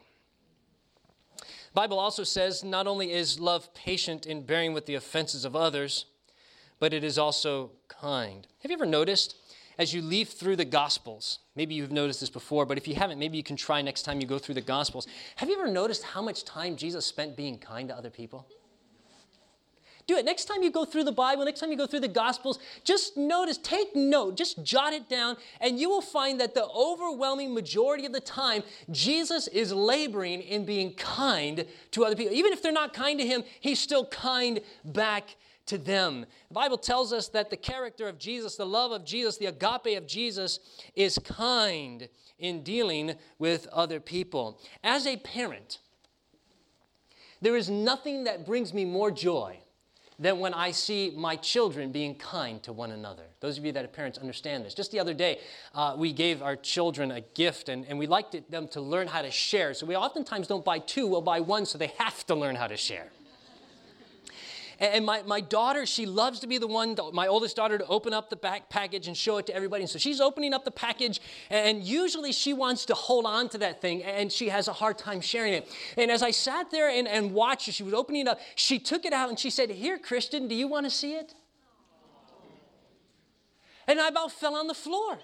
[1.75, 6.07] Bible also says not only is love patient in bearing with the offenses of others,
[6.79, 8.47] but it is also kind.
[8.61, 9.37] Have you ever noticed
[9.79, 13.19] as you leaf through the Gospels, maybe you've noticed this before, but if you haven't,
[13.19, 15.07] maybe you can try next time you go through the Gospels.
[15.37, 18.47] Have you ever noticed how much time Jesus spent being kind to other people?
[20.07, 20.25] Do it.
[20.25, 23.17] Next time you go through the Bible, next time you go through the Gospels, just
[23.17, 28.05] notice, take note, just jot it down, and you will find that the overwhelming majority
[28.05, 32.35] of the time, Jesus is laboring in being kind to other people.
[32.35, 35.37] Even if they're not kind to him, he's still kind back
[35.67, 36.27] to them.
[36.49, 39.97] The Bible tells us that the character of Jesus, the love of Jesus, the agape
[39.97, 40.59] of Jesus
[40.97, 42.09] is kind
[42.41, 44.61] in dealing with other people.
[44.83, 45.79] As a parent,
[47.41, 49.62] there is nothing that brings me more joy
[50.18, 53.25] than when I see my children being kind to one another.
[53.40, 54.75] Those of you that are parents understand this.
[54.75, 55.40] Just the other day,
[55.75, 59.09] uh, we gave our children a gift and, and we liked it, them to learn
[59.09, 59.75] how to share.
[59.75, 62.66] So we oftentimes don't buy two, we'll buy one so they have to learn how
[62.66, 63.11] to share.
[64.83, 68.12] And my, my daughter, she loves to be the one, my oldest daughter, to open
[68.12, 69.85] up the back package and show it to everybody.
[69.85, 73.59] And so she's opening up the package, and usually she wants to hold on to
[73.59, 75.68] that thing, and she has a hard time sharing it.
[75.97, 78.81] And as I sat there and, and watched her, she was opening it up, she
[78.81, 81.33] took it out and she said, Here, Kristen, do you want to see it?
[83.87, 85.16] And I about fell on the floor.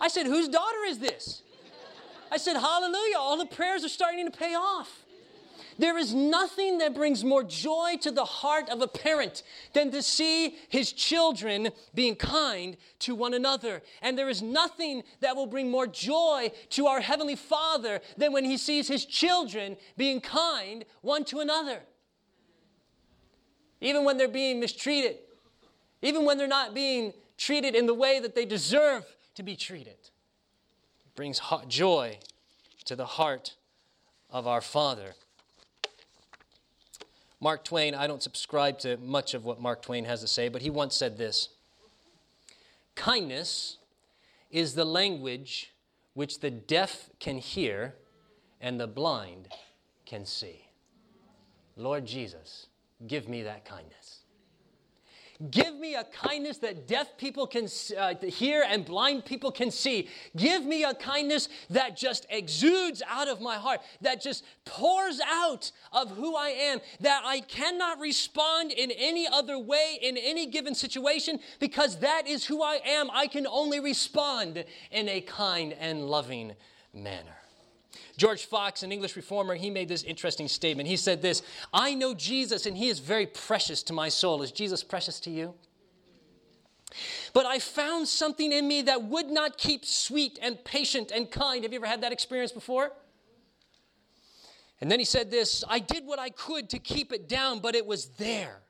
[0.00, 1.42] I said, Whose daughter is this?
[2.32, 5.03] I said, Hallelujah, all the prayers are starting to pay off.
[5.78, 10.02] There is nothing that brings more joy to the heart of a parent than to
[10.02, 13.82] see his children being kind to one another.
[14.02, 18.44] And there is nothing that will bring more joy to our Heavenly Father than when
[18.44, 21.80] he sees his children being kind one to another.
[23.80, 25.18] Even when they're being mistreated,
[26.02, 29.96] even when they're not being treated in the way that they deserve to be treated.
[29.96, 32.18] It brings joy
[32.84, 33.56] to the heart
[34.30, 35.14] of our Father.
[37.44, 40.62] Mark Twain, I don't subscribe to much of what Mark Twain has to say, but
[40.62, 41.50] he once said this
[42.94, 43.76] Kindness
[44.50, 45.74] is the language
[46.14, 47.96] which the deaf can hear
[48.62, 49.48] and the blind
[50.06, 50.68] can see.
[51.76, 52.68] Lord Jesus,
[53.06, 54.20] give me that kindness.
[55.50, 60.08] Give me a kindness that deaf people can uh, hear and blind people can see.
[60.36, 65.72] Give me a kindness that just exudes out of my heart, that just pours out
[65.92, 70.74] of who I am, that I cannot respond in any other way in any given
[70.74, 73.10] situation because that is who I am.
[73.10, 76.54] I can only respond in a kind and loving
[76.92, 77.43] manner.
[78.16, 80.88] George Fox, an English reformer, he made this interesting statement.
[80.88, 84.42] He said this I know Jesus, and he is very precious to my soul.
[84.42, 85.54] Is Jesus precious to you?
[87.32, 91.64] But I found something in me that would not keep sweet and patient and kind.
[91.64, 92.92] Have you ever had that experience before?
[94.80, 97.74] And then he said this I did what I could to keep it down, but
[97.74, 98.60] it was there.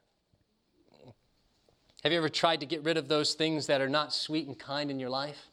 [2.03, 4.59] Have you ever tried to get rid of those things that are not sweet and
[4.59, 5.49] kind in your life?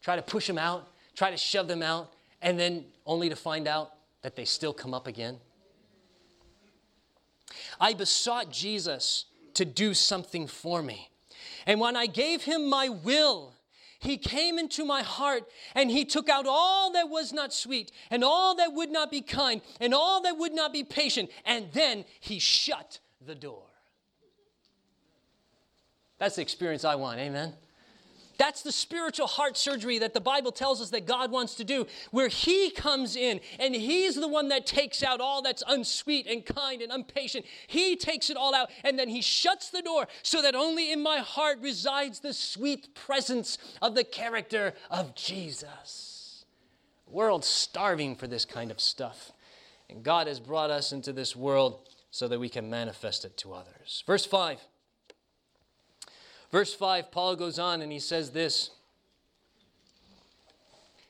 [0.00, 3.66] Try to push them out, try to shove them out, and then only to find
[3.66, 5.38] out that they still come up again?
[7.80, 11.10] I besought Jesus to do something for me.
[11.66, 13.54] And when I gave him my will,
[13.98, 18.24] he came into my heart and he took out all that was not sweet and
[18.24, 21.30] all that would not be kind and all that would not be patient.
[21.44, 23.62] And then he shut the door.
[26.18, 27.20] That's the experience I want.
[27.20, 27.54] Amen.
[28.42, 31.86] That's the spiritual heart surgery that the Bible tells us that God wants to do,
[32.10, 36.44] where He comes in and He's the one that takes out all that's unsweet and
[36.44, 37.46] kind and impatient.
[37.68, 41.00] He takes it all out and then He shuts the door so that only in
[41.04, 46.44] my heart resides the sweet presence of the character of Jesus.
[47.06, 49.30] The world's starving for this kind of stuff.
[49.88, 53.52] And God has brought us into this world so that we can manifest it to
[53.52, 54.02] others.
[54.04, 54.58] Verse 5.
[56.52, 58.70] Verse 5, Paul goes on and he says this.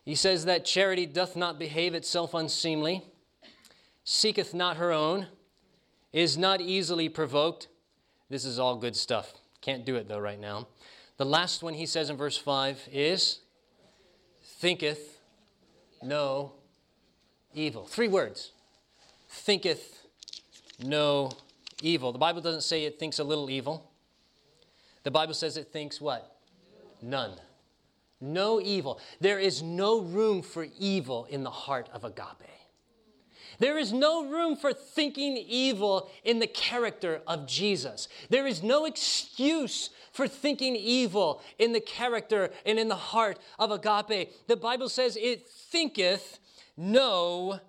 [0.04, 3.02] He says that charity doth not behave itself unseemly,
[4.04, 5.26] seeketh not her own,
[6.12, 7.68] is not easily provoked.
[8.30, 9.34] This is all good stuff.
[9.60, 10.68] Can't do it though right now.
[11.18, 13.40] The last one he says in verse 5 is
[14.42, 15.18] thinketh
[16.02, 16.52] no
[17.54, 17.84] evil.
[17.84, 18.52] Three words.
[19.28, 20.06] Thinketh
[20.80, 21.30] no
[21.80, 22.12] evil.
[22.12, 23.91] The Bible doesn't say it thinks a little evil.
[25.02, 26.36] The Bible says it thinks what?
[27.00, 27.32] None.
[28.20, 29.00] No evil.
[29.20, 32.48] There is no room for evil in the heart of agape.
[33.58, 38.08] There is no room for thinking evil in the character of Jesus.
[38.28, 43.70] There is no excuse for thinking evil in the character and in the heart of
[43.70, 44.32] agape.
[44.46, 46.38] The Bible says it thinketh
[46.76, 47.60] no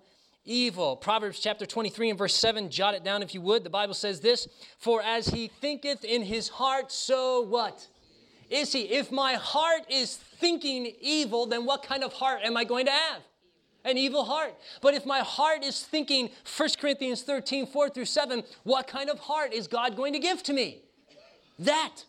[0.44, 0.96] evil.
[0.96, 3.64] Proverbs chapter 23 and verse 7, jot it down if you would.
[3.64, 7.88] The Bible says this For as he thinketh in his heart, so what?
[8.50, 8.82] Is he?
[8.82, 12.92] If my heart is thinking evil, then what kind of heart am I going to
[12.92, 13.22] have?
[13.84, 14.54] An evil heart.
[14.80, 19.18] But if my heart is thinking 1 Corinthians 13, 4 through 7, what kind of
[19.18, 20.82] heart is God going to give to me?
[21.58, 22.04] That.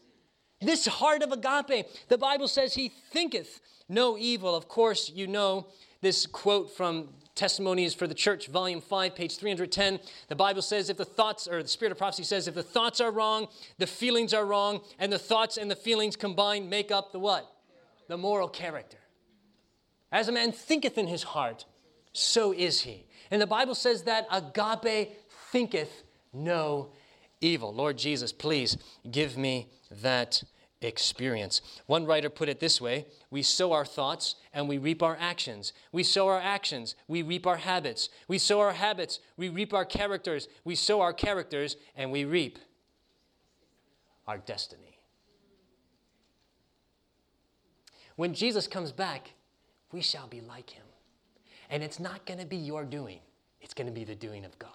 [0.61, 1.87] This heart of agape.
[2.07, 4.55] The Bible says he thinketh no evil.
[4.55, 5.67] Of course, you know
[6.01, 9.99] this quote from Testimonies for the Church, Volume 5, page 310.
[10.29, 13.01] The Bible says if the thoughts, or the Spirit of Prophecy says, if the thoughts
[13.01, 17.11] are wrong, the feelings are wrong, and the thoughts and the feelings combined make up
[17.11, 17.51] the what?
[18.07, 18.99] The moral character.
[20.11, 21.65] As a man thinketh in his heart,
[22.13, 23.05] so is he.
[23.29, 25.17] And the Bible says that agape
[25.51, 26.91] thinketh no
[27.41, 27.73] evil.
[27.73, 28.77] Lord Jesus, please
[29.11, 29.67] give me
[30.01, 30.41] that
[30.85, 31.61] experience.
[31.85, 35.73] One writer put it this way We sow our thoughts and we reap our actions.
[35.91, 38.09] We sow our actions, we reap our habits.
[38.27, 40.47] We sow our habits, we reap our characters.
[40.63, 42.59] We sow our characters and we reap
[44.27, 44.99] our destiny.
[48.15, 49.33] When Jesus comes back,
[49.91, 50.85] we shall be like him.
[51.69, 53.19] And it's not going to be your doing,
[53.61, 54.71] it's going to be the doing of God.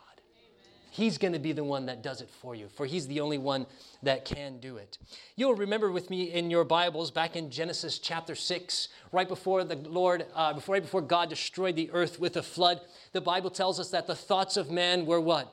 [0.91, 3.39] He's going to be the one that does it for you, for He's the only
[3.39, 3.67] one
[4.03, 4.99] that can do it.
[5.37, 9.77] You'll remember with me in your Bibles back in Genesis chapter 6, right before the
[9.77, 12.81] Lord, uh, before, right before God destroyed the earth with a flood,
[13.13, 15.53] the Bible tells us that the thoughts of man were what?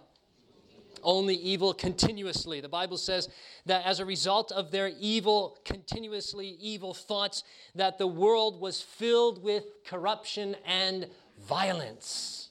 [1.03, 2.59] Only evil continuously.
[2.59, 3.29] The Bible says
[3.67, 7.43] that as a result of their evil, continuously evil thoughts,
[7.75, 11.07] that the world was filled with corruption and
[11.47, 12.46] violence.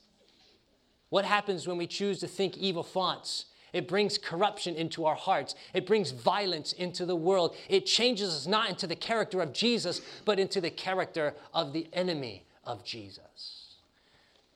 [1.16, 3.46] What happens when we choose to think evil thoughts?
[3.72, 5.55] It brings corruption into our hearts.
[5.72, 7.57] It brings violence into the world.
[7.70, 11.87] It changes us not into the character of Jesus, but into the character of the
[11.94, 13.76] enemy of Jesus.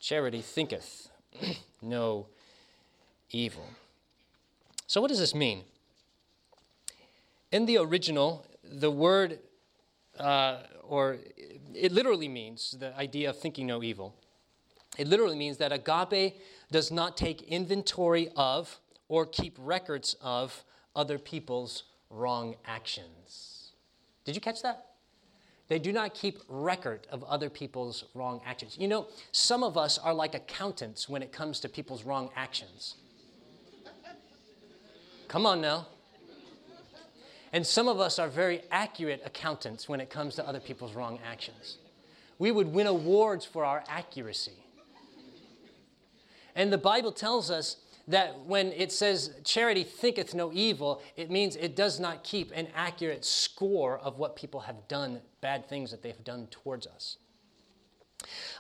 [0.01, 1.09] Charity thinketh
[1.81, 2.27] no
[3.31, 3.65] evil.
[4.87, 5.63] So, what does this mean?
[7.53, 9.39] In the original, the word,
[10.19, 11.17] uh, or
[11.75, 14.15] it literally means the idea of thinking no evil.
[14.99, 21.19] It literally means that agape does not take inventory of or keep records of other
[21.19, 23.73] people's wrong actions.
[24.25, 24.87] Did you catch that?
[25.69, 28.77] They do not keep record of other people's wrong actions.
[28.79, 32.97] You know, some of us are like accountants when it comes to people's wrong actions.
[35.29, 35.87] Come on now.
[37.53, 41.21] And some of us are very accurate accountants when it comes to other people's wrong
[41.25, 41.79] actions.
[42.39, 44.65] We would win awards for our accuracy.
[46.61, 51.57] And the Bible tells us that when it says charity thinketh no evil, it means
[51.57, 56.03] it does not keep an accurate score of what people have done, bad things that
[56.03, 57.17] they've done towards us.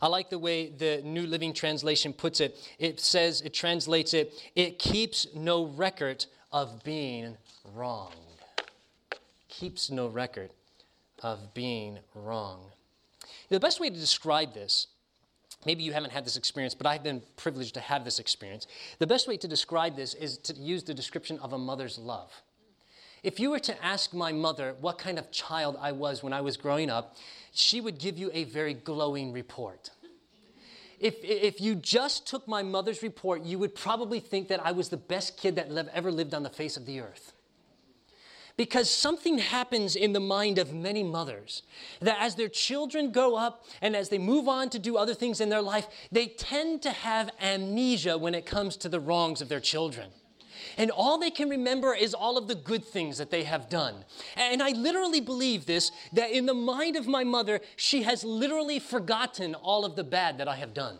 [0.00, 2.56] I like the way the New Living Translation puts it.
[2.78, 7.36] It says, it translates it, it keeps no record of being
[7.74, 8.14] wronged.
[9.48, 10.52] Keeps no record
[11.22, 12.62] of being wrong.
[13.50, 14.86] The best way to describe this,
[15.66, 18.66] maybe you haven't had this experience, but I've been privileged to have this experience.
[18.98, 22.42] The best way to describe this is to use the description of a mother's love.
[23.22, 26.40] If you were to ask my mother what kind of child I was when I
[26.40, 27.16] was growing up,
[27.52, 29.90] she would give you a very glowing report.
[30.98, 34.88] If, if you just took my mother's report, you would probably think that I was
[34.90, 37.32] the best kid that ever lived on the face of the earth.
[38.56, 41.62] Because something happens in the mind of many mothers
[42.00, 45.40] that as their children grow up and as they move on to do other things
[45.40, 49.48] in their life, they tend to have amnesia when it comes to the wrongs of
[49.48, 50.10] their children.
[50.76, 54.04] And all they can remember is all of the good things that they have done.
[54.36, 58.78] And I literally believe this that in the mind of my mother, she has literally
[58.78, 60.98] forgotten all of the bad that I have done.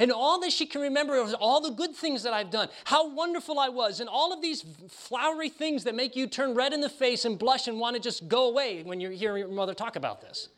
[0.00, 3.10] And all that she can remember is all the good things that I've done, how
[3.10, 6.80] wonderful I was, and all of these flowery things that make you turn red in
[6.80, 9.74] the face and blush and want to just go away when you hear your mother
[9.74, 10.48] talk about this.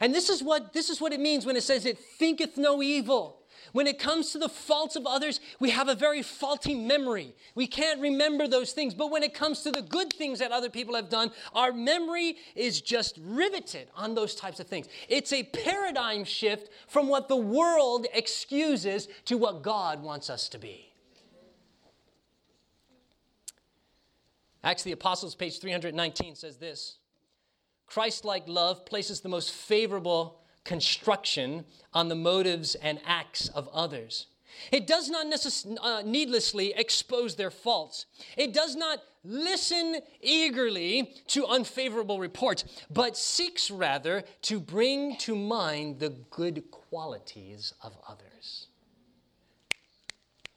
[0.00, 2.82] And this is what this is what it means when it says it thinketh no
[2.82, 3.41] evil.
[3.72, 7.34] When it comes to the faults of others, we have a very faulty memory.
[7.54, 8.94] We can't remember those things.
[8.94, 12.36] But when it comes to the good things that other people have done, our memory
[12.54, 14.88] is just riveted on those types of things.
[15.08, 20.58] It's a paradigm shift from what the world excuses to what God wants us to
[20.58, 20.92] be.
[24.64, 26.98] Acts of the Apostles, page 319, says this
[27.86, 34.26] Christ like love places the most favorable construction on the motives and acts of others.
[34.70, 38.06] It does not necess- uh, needlessly expose their faults.
[38.36, 46.00] It does not listen eagerly to unfavorable reports, but seeks rather to bring to mind
[46.00, 48.66] the good qualities of others.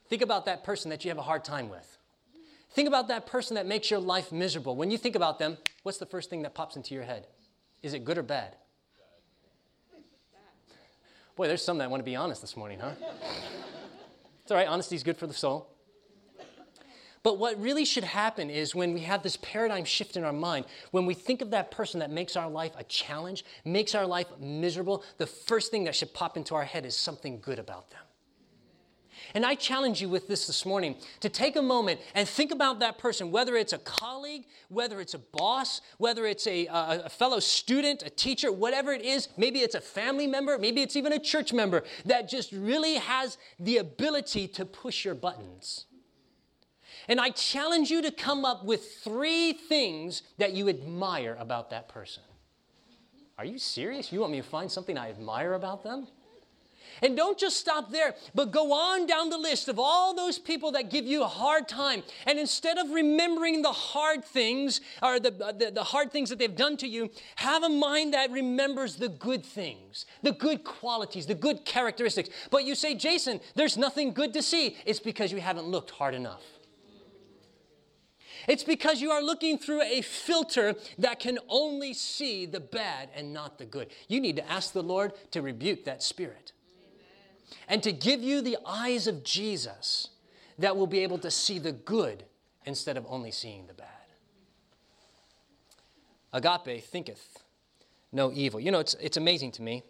[0.08, 1.98] Think about that person that you have a hard time with.
[2.70, 4.76] Think about that person that makes your life miserable.
[4.76, 7.26] When you think about them, what's the first thing that pops into your head?
[7.82, 8.56] Is it good or bad?
[11.36, 12.92] Boy, there's some that want to be honest this morning, huh?
[14.42, 15.68] it's all right, honesty is good for the soul.
[17.22, 20.64] But what really should happen is when we have this paradigm shift in our mind,
[20.92, 24.28] when we think of that person that makes our life a challenge, makes our life
[24.38, 28.05] miserable, the first thing that should pop into our head is something good about them.
[29.34, 32.80] And I challenge you with this this morning to take a moment and think about
[32.80, 37.08] that person, whether it's a colleague, whether it's a boss, whether it's a, a, a,
[37.08, 39.28] fellow student, a teacher, whatever it is.
[39.36, 43.38] Maybe it's a family member, maybe it's even a church member that just really has
[43.58, 45.86] the ability to push your buttons.
[47.08, 51.88] And I challenge you to come up with three things that you admire about that
[51.88, 52.22] person.
[53.38, 54.12] Are you serious?
[54.12, 56.08] You want me to find something I admire about them?
[57.02, 60.72] And don't just stop there, but go on down the list of all those people
[60.72, 62.02] that give you a hard time.
[62.26, 66.38] And instead of remembering the hard things or the, uh, the, the, hard things that
[66.38, 71.26] they've done to you, have a mind that remembers the good things, the good qualities,
[71.26, 72.30] the good characteristics.
[72.50, 74.76] But you say, Jason, there's nothing good to see.
[74.86, 76.42] It's because you haven't looked hard enough.
[78.48, 83.32] It's because you are looking through a filter that can only see the bad and
[83.32, 83.88] not the good.
[84.08, 86.52] You need to ask the Lord to rebuke that spirit
[87.68, 90.08] and to give you the eyes of Jesus
[90.58, 92.24] that will be able to see the good
[92.64, 93.86] instead of only seeing the bad.
[96.32, 97.44] Agape thinketh
[98.12, 98.58] no evil.
[98.60, 99.82] You know, it's, it's amazing to me.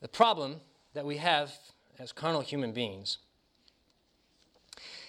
[0.00, 0.60] The problem
[0.92, 1.52] that we have
[1.98, 3.18] as carnal human beings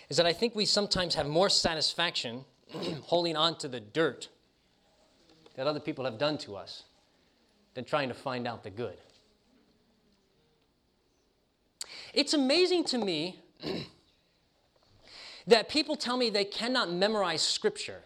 [0.09, 2.45] is that I think we sometimes have more satisfaction
[3.03, 4.29] holding on to the dirt
[5.55, 6.83] that other people have done to us
[7.73, 8.97] than trying to find out the good.
[12.16, 13.43] It's amazing to me
[15.47, 18.03] that people tell me they cannot memorize scripture,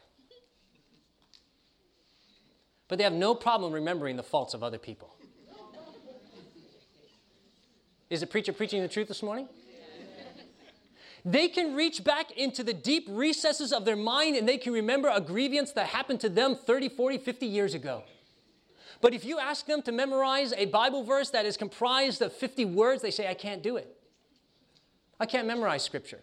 [2.88, 5.14] but they have no problem remembering the faults of other people.
[8.10, 9.48] Is the preacher preaching the truth this morning?
[11.24, 15.12] They can reach back into the deep recesses of their mind and they can remember
[15.14, 18.04] a grievance that happened to them 30, 40, 50 years ago.
[19.02, 22.66] But if you ask them to memorize a Bible verse that is comprised of 50
[22.66, 23.99] words, they say, I can't do it.
[25.20, 26.22] I can't memorize scripture.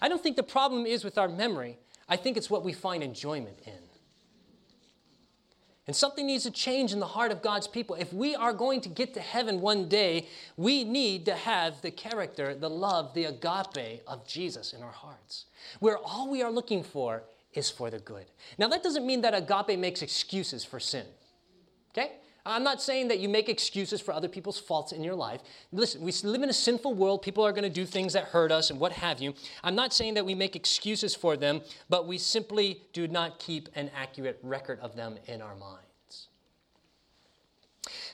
[0.00, 1.78] I don't think the problem is with our memory.
[2.08, 3.72] I think it's what we find enjoyment in.
[5.86, 7.96] And something needs to change in the heart of God's people.
[7.96, 11.90] If we are going to get to heaven one day, we need to have the
[11.90, 15.46] character, the love, the agape of Jesus in our hearts,
[15.80, 17.24] where all we are looking for
[17.54, 18.26] is for the good.
[18.56, 21.06] Now, that doesn't mean that agape makes excuses for sin.
[21.92, 22.12] Okay?
[22.46, 25.42] I'm not saying that you make excuses for other people's faults in your life.
[25.72, 27.22] Listen, we live in a sinful world.
[27.22, 29.34] People are going to do things that hurt us and what have you.
[29.62, 33.68] I'm not saying that we make excuses for them, but we simply do not keep
[33.74, 35.84] an accurate record of them in our minds.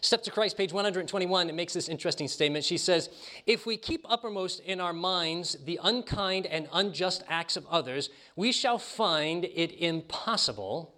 [0.00, 2.64] Steps to Christ, page 121, it makes this interesting statement.
[2.64, 3.10] She says,
[3.46, 8.52] If we keep uppermost in our minds the unkind and unjust acts of others, we
[8.52, 10.94] shall find it impossible.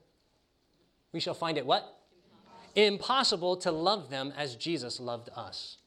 [1.12, 1.97] We shall find it what?
[2.74, 5.78] Impossible to love them as Jesus loved us.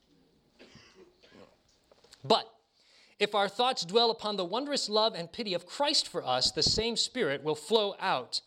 [2.23, 2.51] But
[3.19, 6.63] if our thoughts dwell upon the wondrous love and pity of Christ for us, the
[6.63, 8.41] same Spirit will flow out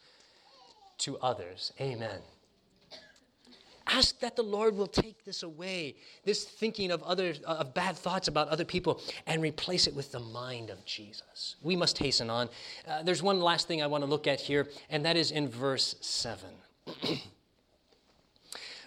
[0.99, 1.73] to others.
[1.81, 2.21] Amen.
[3.87, 8.29] Ask that the Lord will take this away, this thinking of other of bad thoughts
[8.29, 11.57] about other people, and replace it with the mind of Jesus.
[11.63, 12.49] We must hasten on.
[12.89, 15.49] Uh, there's one last thing I want to look at here, and that is in
[15.49, 16.49] verse 7.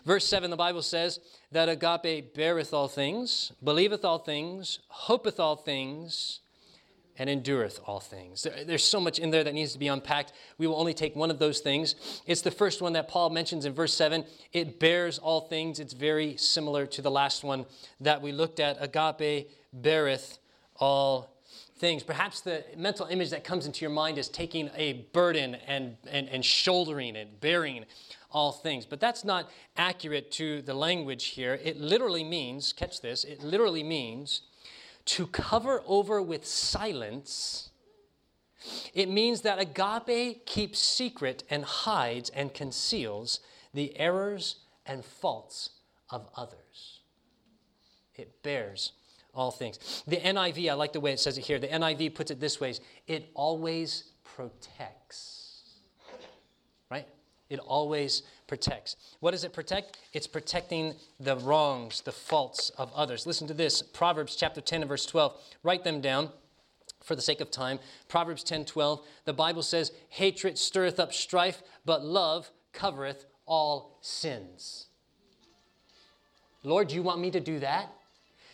[0.07, 1.19] Verse 7, the Bible says
[1.51, 6.39] that agape beareth all things, believeth all things, hopeth all things,
[7.17, 8.47] and endureth all things.
[8.65, 10.31] there's so much in there that needs to be unpacked.
[10.57, 12.21] We will only take one of those things.
[12.25, 14.23] It's the first one that Paul mentions in verse 7.
[14.53, 15.77] It bears all things.
[15.77, 17.65] It's very similar to the last one
[17.99, 18.77] that we looked at.
[18.79, 20.39] Agape beareth
[20.77, 21.37] all
[21.79, 22.01] things.
[22.01, 26.29] Perhaps the mental image that comes into your mind is taking a burden and, and,
[26.29, 27.83] and shouldering it, bearing
[28.37, 28.85] all things.
[28.85, 31.59] But that's not accurate to the language here.
[31.63, 34.41] It literally means, catch this, it literally means
[35.05, 37.71] to cover over with silence.
[38.93, 43.39] It means that agape keeps secret and hides and conceals
[43.73, 45.71] the errors and faults
[46.11, 47.01] of others.
[48.15, 48.91] It bears
[49.33, 50.03] all things.
[50.05, 51.57] The NIV, I like the way it says it here.
[51.57, 52.75] The NIV puts it this way
[53.07, 55.36] it always protects.
[57.49, 58.95] It always protects.
[59.19, 59.97] What does it protect?
[60.13, 63.25] It's protecting the wrongs, the faults of others.
[63.25, 65.33] Listen to this Proverbs chapter 10 and verse 12.
[65.63, 66.29] Write them down
[67.03, 67.79] for the sake of time.
[68.09, 69.05] Proverbs 10 12.
[69.25, 74.87] The Bible says, Hatred stirreth up strife, but love covereth all sins.
[76.63, 77.93] Lord, you want me to do that?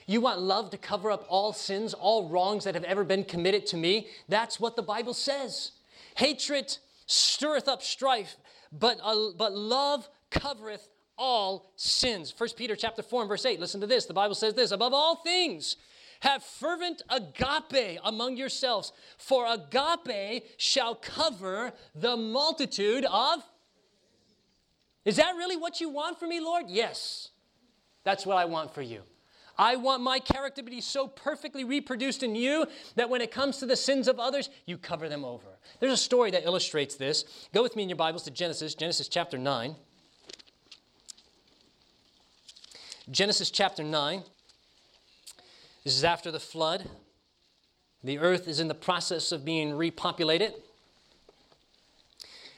[0.05, 3.65] You want love to cover up all sins, all wrongs that have ever been committed
[3.67, 4.07] to me?
[4.27, 5.71] That's what the Bible says.
[6.15, 8.35] Hatred stirreth up strife,
[8.79, 12.33] but, uh, but love covereth all sins.
[12.35, 14.05] 1 Peter chapter 4 and verse 8, listen to this.
[14.05, 15.75] The Bible says this, above all things,
[16.21, 23.43] have fervent agape among yourselves, for agape shall cover the multitude of.
[25.05, 26.65] Is that really what you want for me, Lord?
[26.69, 27.29] Yes.
[28.03, 29.01] That's what I want for you.
[29.57, 33.57] I want my character to be so perfectly reproduced in you that when it comes
[33.57, 35.47] to the sins of others, you cover them over.
[35.79, 37.25] There's a story that illustrates this.
[37.53, 39.75] Go with me in your Bibles to Genesis, Genesis chapter 9.
[43.11, 44.23] Genesis chapter 9.
[45.83, 46.89] This is after the flood.
[48.03, 50.53] The earth is in the process of being repopulated.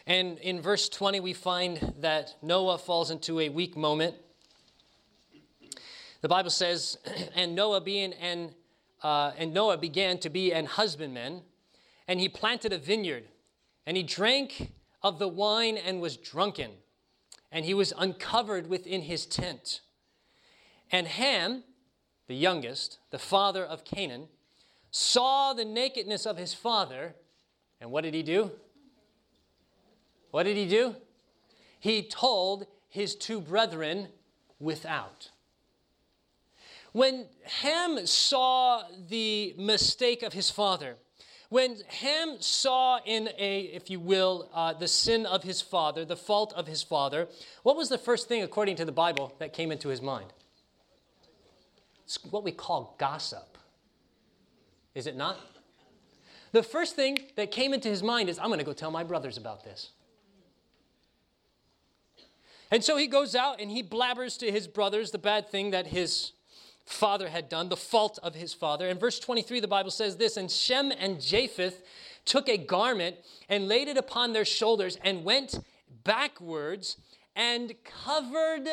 [0.08, 4.16] And in verse 20, we find that Noah falls into a weak moment.
[6.26, 6.98] The Bible says,
[7.36, 8.56] and Noah being an
[9.04, 11.44] uh, and Noah began to be an husbandman,
[12.08, 13.26] and he planted a vineyard,
[13.86, 14.72] and he drank
[15.04, 16.72] of the wine and was drunken,
[17.52, 19.82] and he was uncovered within his tent.
[20.92, 21.64] And Ham,
[22.26, 24.28] the youngest, the father of Canaan,
[24.90, 27.14] saw the nakedness of his father,
[27.80, 28.50] and what did he do?
[30.32, 30.96] What did he do?
[31.80, 34.08] He told his two brethren
[34.60, 35.30] without.
[36.96, 40.96] When Ham saw the mistake of his father,
[41.50, 46.16] when Ham saw in a, if you will, uh, the sin of his father, the
[46.16, 47.28] fault of his father,
[47.64, 50.32] what was the first thing, according to the Bible, that came into his mind?
[52.06, 53.58] It's what we call gossip.
[54.94, 55.38] Is it not?
[56.54, 59.04] The first thing that came into his mind is, I'm going to go tell my
[59.04, 59.90] brothers about this.
[62.72, 65.88] And so he goes out and he blabbers to his brothers the bad thing that
[65.88, 66.32] his
[66.86, 68.88] father had done, the fault of his father.
[68.88, 71.84] In verse 23, the Bible says this And Shem and Japheth
[72.26, 73.18] took a garment
[73.50, 75.60] and laid it upon their shoulders and went
[76.04, 76.98] backwards
[77.36, 78.68] and covered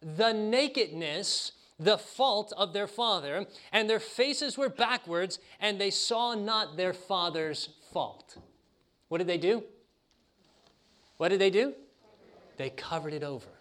[0.00, 6.34] the nakedness, the fault of their father, and their faces were backwards, and they saw
[6.34, 8.38] not their father's fault.
[9.08, 9.64] What did they do?
[11.16, 11.74] What did they do?
[12.58, 13.57] they covered it over.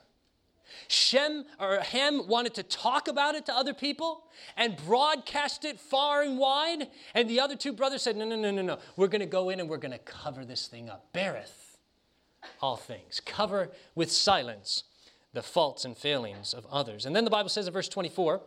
[0.88, 4.24] Shem or Ham wanted to talk about it to other people
[4.56, 6.88] and broadcast it far and wide.
[7.14, 8.80] And the other two brothers said, No, no, no, no, no.
[8.96, 11.12] We're going to go in and we're going to cover this thing up.
[11.14, 11.68] Beareth
[12.62, 13.20] all things.
[13.26, 14.84] Cover with silence
[15.34, 17.06] the faults and failings of others.
[17.06, 18.42] And then the Bible says in verse 24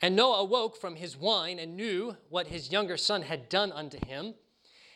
[0.00, 3.98] And Noah awoke from his wine and knew what his younger son had done unto
[4.04, 4.34] him.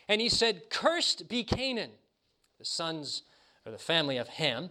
[0.07, 1.91] And he said, Cursed be Canaan,
[2.59, 3.23] the sons
[3.65, 4.69] or the family of Ham.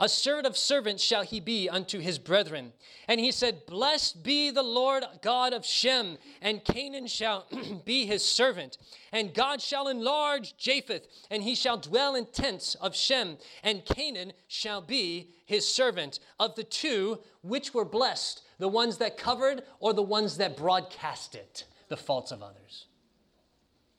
[0.00, 2.72] A servant of servants shall he be unto his brethren.
[3.08, 7.46] And he said, Blessed be the Lord God of Shem, and Canaan shall
[7.84, 8.78] be his servant.
[9.12, 14.32] And God shall enlarge Japheth, and he shall dwell in tents of Shem, and Canaan
[14.48, 16.18] shall be his servant.
[16.40, 21.64] Of the two, which were blessed, the ones that covered or the ones that broadcasted
[21.88, 22.86] the faults of others?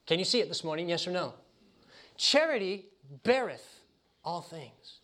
[0.06, 1.34] Can you see it this morning, yes or no?
[2.16, 2.86] Charity
[3.22, 3.80] beareth
[4.24, 4.95] all things.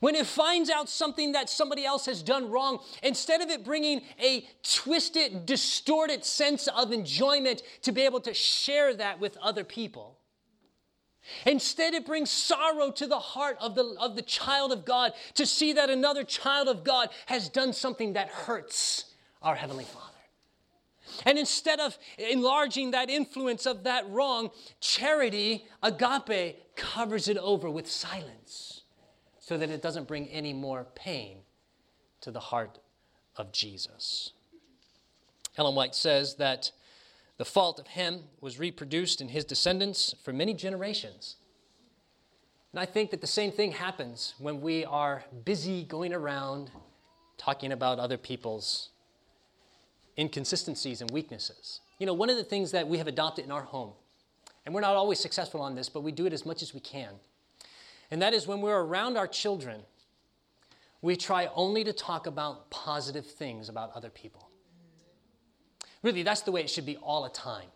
[0.00, 4.02] When it finds out something that somebody else has done wrong, instead of it bringing
[4.22, 10.18] a twisted, distorted sense of enjoyment to be able to share that with other people,
[11.44, 15.44] Instead, it brings sorrow to the heart of the, of the child of God to
[15.44, 19.06] see that another child of God has done something that hurts
[19.42, 20.12] our Heavenly Father.
[21.24, 27.90] And instead of enlarging that influence of that wrong, charity, agape, covers it over with
[27.90, 28.75] silence
[29.46, 31.36] so that it doesn't bring any more pain
[32.20, 32.80] to the heart
[33.36, 34.32] of Jesus.
[35.56, 36.72] Ellen White says that
[37.36, 41.36] the fault of Ham was reproduced in his descendants for many generations.
[42.72, 46.72] And I think that the same thing happens when we are busy going around
[47.38, 48.88] talking about other people's
[50.18, 51.82] inconsistencies and weaknesses.
[52.00, 53.92] You know, one of the things that we have adopted in our home,
[54.64, 56.80] and we're not always successful on this, but we do it as much as we
[56.80, 57.10] can,
[58.10, 59.82] and that is when we're around our children,
[61.02, 64.50] we try only to talk about positive things about other people.
[66.02, 67.68] Really, that's the way it should be all the time.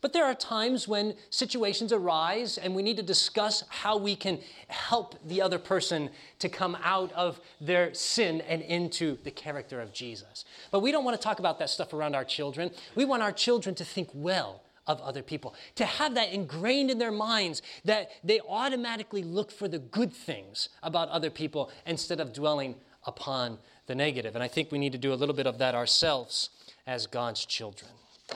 [0.00, 4.38] But there are times when situations arise and we need to discuss how we can
[4.68, 9.92] help the other person to come out of their sin and into the character of
[9.92, 10.44] Jesus.
[10.70, 12.70] But we don't want to talk about that stuff around our children.
[12.94, 16.98] We want our children to think well of other people, to have that ingrained in
[16.98, 22.32] their minds that they automatically look for the good things about other people instead of
[22.32, 24.34] dwelling upon the negative.
[24.34, 26.50] And I think we need to do a little bit of that ourselves
[26.86, 27.90] as God's children.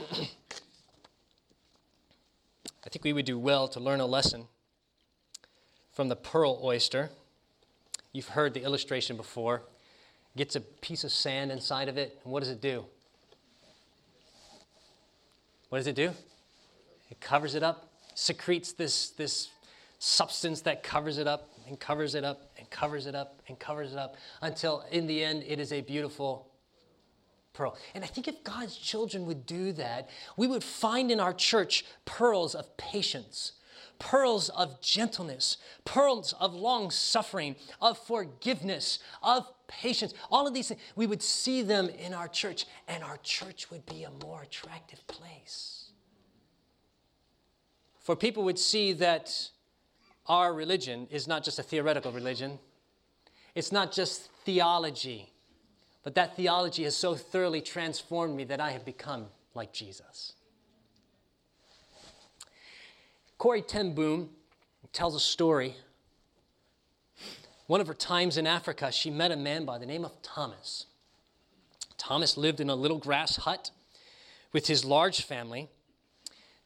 [2.85, 4.47] I think we would do well to learn a lesson
[5.93, 7.11] from the pearl oyster.
[8.13, 9.63] You've heard the illustration before.
[10.37, 12.85] Gets a piece of sand inside of it, and what does it do?
[15.69, 16.13] What does it do?
[17.11, 19.51] It covers it up, secretes this, this
[19.99, 23.93] substance that covers it up and covers it up and covers it up and covers
[23.93, 26.49] it up until in the end it is a beautiful
[27.53, 27.77] pearl.
[27.95, 31.85] And I think if God's children would do that, we would find in our church
[32.05, 33.53] pearls of patience,
[33.99, 40.15] pearls of gentleness, pearls of long suffering, of forgiveness, of patience.
[40.31, 43.85] All of these things, we would see them in our church, and our church would
[43.87, 45.80] be a more attractive place.
[48.11, 49.51] For people would see that
[50.27, 52.59] our religion is not just a theoretical religion,
[53.55, 55.33] it's not just theology,
[56.03, 60.33] but that theology has so thoroughly transformed me that I have become like Jesus.
[63.39, 64.31] Corrie ten Boom
[64.93, 65.77] tells a story.
[67.69, 70.87] One of her times in Africa, she met a man by the name of Thomas.
[71.97, 73.71] Thomas lived in a little grass hut
[74.53, 75.69] with his large family.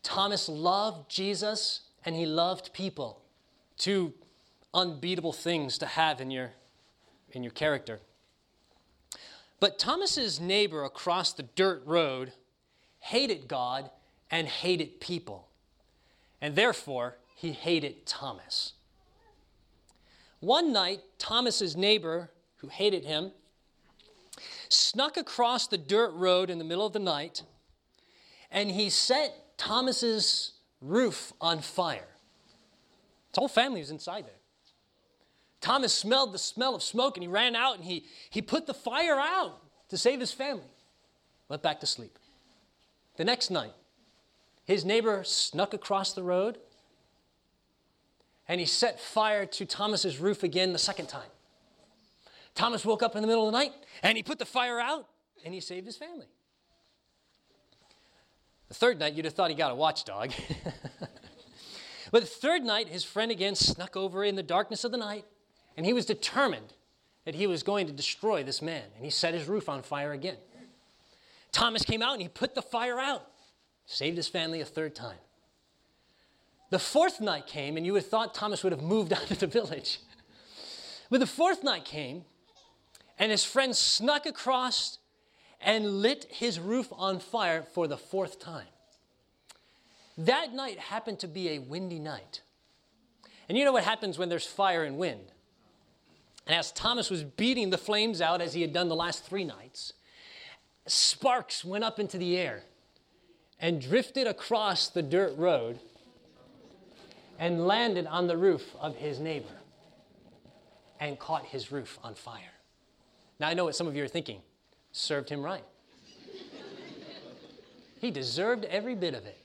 [0.05, 3.22] Thomas loved Jesus and he loved people.
[3.76, 4.12] Two
[4.72, 6.52] unbeatable things to have in your,
[7.32, 8.00] in your character.
[9.59, 12.32] But Thomas's neighbor across the dirt road
[13.00, 13.90] hated God
[14.30, 15.48] and hated people.
[16.40, 18.74] And therefore, he hated Thomas.
[20.40, 23.32] One night, Thomas's neighbor, who hated him,
[24.68, 27.42] snuck across the dirt road in the middle of the night
[28.55, 32.09] and he set Thomas's roof on fire.
[33.30, 34.40] His whole family was inside there.
[35.61, 38.74] Thomas smelled the smell of smoke and he ran out and he, he put the
[38.74, 40.62] fire out to save his family.
[41.48, 42.18] Went back to sleep.
[43.16, 43.72] The next night,
[44.64, 46.59] his neighbor snuck across the road
[48.46, 51.30] and he set fire to Thomas's roof again the second time.
[52.55, 55.09] Thomas woke up in the middle of the night and he put the fire out
[55.44, 56.26] and he saved his family.
[58.74, 60.32] The third night, you'd have thought he got a watchdog.
[62.10, 65.24] But the third night, his friend again snuck over in the darkness of the night,
[65.76, 66.72] and he was determined
[67.24, 68.84] that he was going to destroy this man.
[68.94, 70.36] And he set his roof on fire again.
[71.50, 73.26] Thomas came out and he put the fire out,
[73.86, 75.18] saved his family a third time.
[76.70, 79.40] The fourth night came, and you would have thought Thomas would have moved out of
[79.40, 79.98] the village.
[81.10, 82.24] But the fourth night came,
[83.18, 84.98] and his friend snuck across
[85.64, 88.66] and lit his roof on fire for the fourth time.
[90.16, 92.42] That night happened to be a windy night.
[93.48, 95.32] And you know what happens when there's fire and wind?
[96.46, 99.44] And as Thomas was beating the flames out, as he had done the last three
[99.44, 99.94] nights,
[100.86, 102.62] sparks went up into the air
[103.58, 105.80] and drifted across the dirt road
[107.38, 109.46] and landed on the roof of his neighbor
[111.00, 112.52] and caught his roof on fire.
[113.40, 114.42] Now, I know what some of you are thinking
[114.95, 115.64] served him right.
[118.01, 119.38] he deserved every bit of it.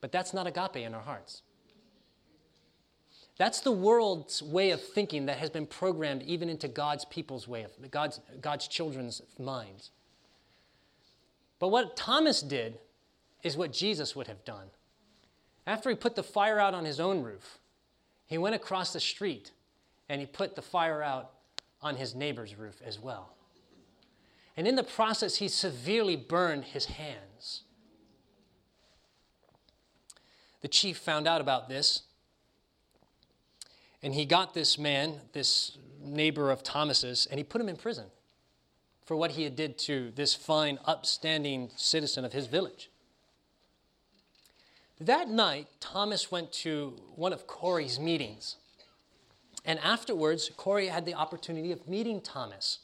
[0.00, 1.42] But that's not agape in our hearts.
[3.36, 7.64] That's the world's way of thinking that has been programmed even into God's people's way
[7.64, 9.90] of God's, God's children's minds.
[11.58, 12.78] But what Thomas did
[13.42, 14.68] is what Jesus would have done.
[15.66, 17.58] After he put the fire out on his own roof,
[18.26, 19.52] he went across the street
[20.08, 21.30] and he put the fire out
[21.80, 23.34] on his neighbor's roof as well.
[24.56, 27.62] And in the process, he severely burned his hands.
[30.60, 32.02] The chief found out about this,
[34.02, 38.06] and he got this man, this neighbor of Thomas's, and he put him in prison
[39.04, 42.90] for what he had did to this fine, upstanding citizen of his village.
[45.00, 48.56] That night, Thomas went to one of Corrie's meetings.
[49.68, 52.78] And afterwards, Corrie had the opportunity of meeting Thomas.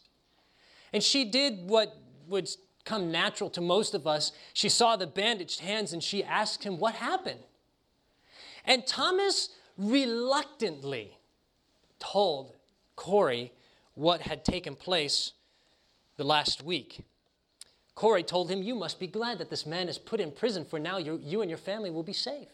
[0.93, 1.97] And she did what
[2.29, 2.51] would
[2.85, 4.33] come natural to most of us.
[4.53, 7.41] She saw the bandaged hands and she asked him, What happened?
[8.67, 11.17] And Thomas reluctantly
[11.99, 12.53] told
[12.97, 13.53] Corrie
[13.95, 15.33] what had taken place
[16.19, 17.01] the last week.
[17.95, 20.79] Corrie told him, You must be glad that this man is put in prison, for
[20.79, 22.49] now you, and your family will be safe.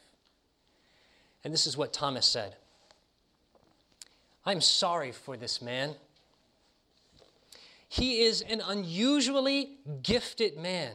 [1.42, 2.54] And this is what Thomas said
[4.44, 5.94] I'm sorry for this man.
[7.88, 10.92] He is an unusually gifted man,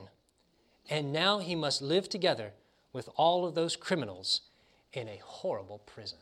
[0.89, 2.52] and now he must live together
[2.93, 4.41] with all of those criminals
[4.93, 6.18] in a horrible prison.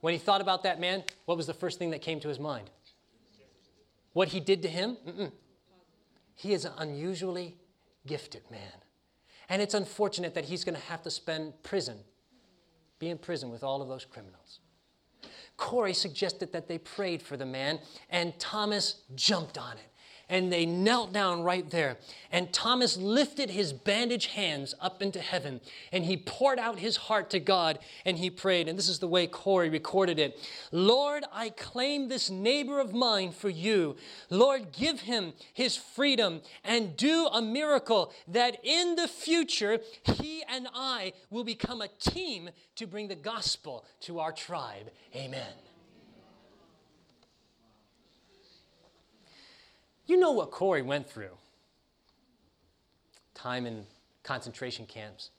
[0.00, 2.38] When he thought about that man, what was the first thing that came to his
[2.38, 2.70] mind?
[4.12, 4.96] What he did to him?
[5.06, 5.32] Mm-mm.
[6.36, 7.56] He is an unusually
[8.06, 8.60] gifted man.
[9.48, 11.98] And it's unfortunate that he's going to have to spend prison,
[13.00, 14.60] be in prison with all of those criminals.
[15.58, 19.92] Corrie suggested that they prayed for the man, and Thomas jumped on it
[20.28, 21.96] and they knelt down right there.
[22.30, 25.60] And Thomas lifted his bandaged hands up into heaven
[25.92, 28.68] and he poured out his heart to God and he prayed.
[28.68, 30.38] And this is the way Corrie recorded it
[30.72, 33.96] Lord, I claim this neighbor of mine for you.
[34.30, 40.68] Lord, give him his freedom and do a miracle that in the future he and
[40.74, 44.90] I will become a team to bring the gospel to our tribe.
[45.14, 45.67] Amen.
[50.08, 51.36] You know what Corrie went through
[53.34, 53.86] time in
[54.24, 55.30] concentration camps.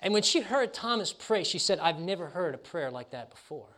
[0.00, 3.28] And when she heard Thomas pray, she said, I've never heard a prayer like that
[3.28, 3.68] before.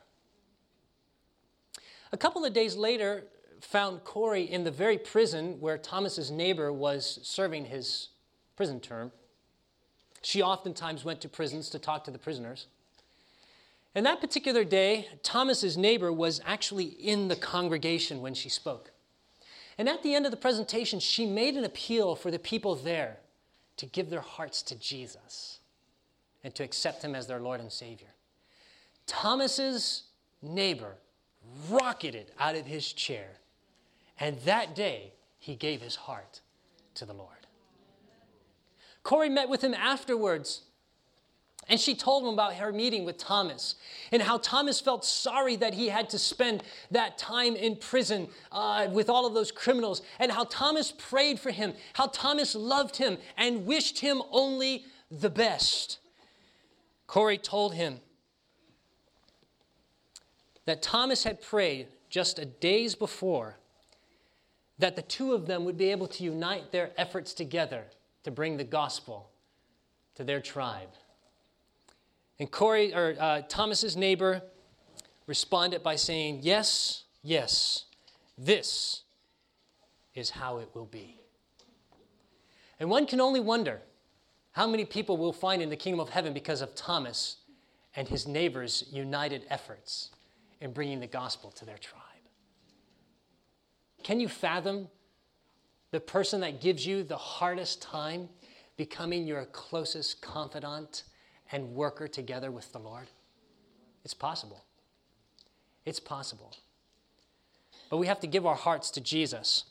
[2.12, 3.24] A couple of days later,
[3.60, 8.08] found Corrie in the very prison where Thomas's neighbor was serving his
[8.56, 9.10] prison term.
[10.22, 12.66] She oftentimes went to prisons to talk to the prisoners.
[13.94, 18.92] And that particular day, Thomas's neighbor was actually in the congregation when she spoke.
[19.80, 23.16] And at the end of the presentation, she made an appeal for the people there
[23.78, 25.60] to give their hearts to Jesus
[26.44, 28.08] and to accept him as their Lord and Savior.
[29.06, 30.02] Thomas's
[30.42, 30.96] neighbor
[31.70, 33.28] rocketed out of his chair,
[34.18, 36.42] and that day he gave his heart
[36.96, 37.46] to the Lord.
[39.02, 40.60] Corrie met with him afterwards
[41.70, 43.76] and she told him about her meeting with Thomas
[44.10, 48.88] and how Thomas felt sorry that he had to spend that time in prison uh,
[48.90, 53.18] with all of those criminals, and how Thomas prayed for him, how Thomas loved him
[53.38, 56.00] and wished him only the best.
[57.06, 58.00] Corrie told him
[60.64, 63.56] that Thomas had prayed just a days before
[64.80, 67.84] that the two of them would be able to unite their efforts together
[68.24, 69.30] to bring the gospel
[70.16, 70.88] to their tribe.
[72.40, 74.42] And Corrie, or uh, Thomas's neighbor
[75.26, 77.84] responded by saying, Yes, yes,
[78.38, 79.02] this
[80.14, 81.20] is how it will be.
[82.80, 83.82] And one can only wonder
[84.52, 87.36] How many people will find in the kingdom of heaven because of Thomas
[87.94, 90.10] and his neighbors' united efforts
[90.62, 92.00] in bringing the gospel to their tribe?
[94.02, 94.88] Can you fathom
[95.90, 98.30] the person that gives you the hardest time
[98.78, 101.02] becoming your closest confidant
[101.52, 103.08] and worker together with the Lord?
[104.04, 104.64] It's possible.
[105.84, 106.54] It's possible.
[107.90, 109.64] But we have to give our hearts to Jesus.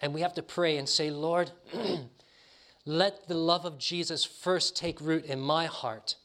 [0.00, 1.50] And we have to pray and say, Lord,
[2.86, 6.16] let the love of Jesus first take root in my heart,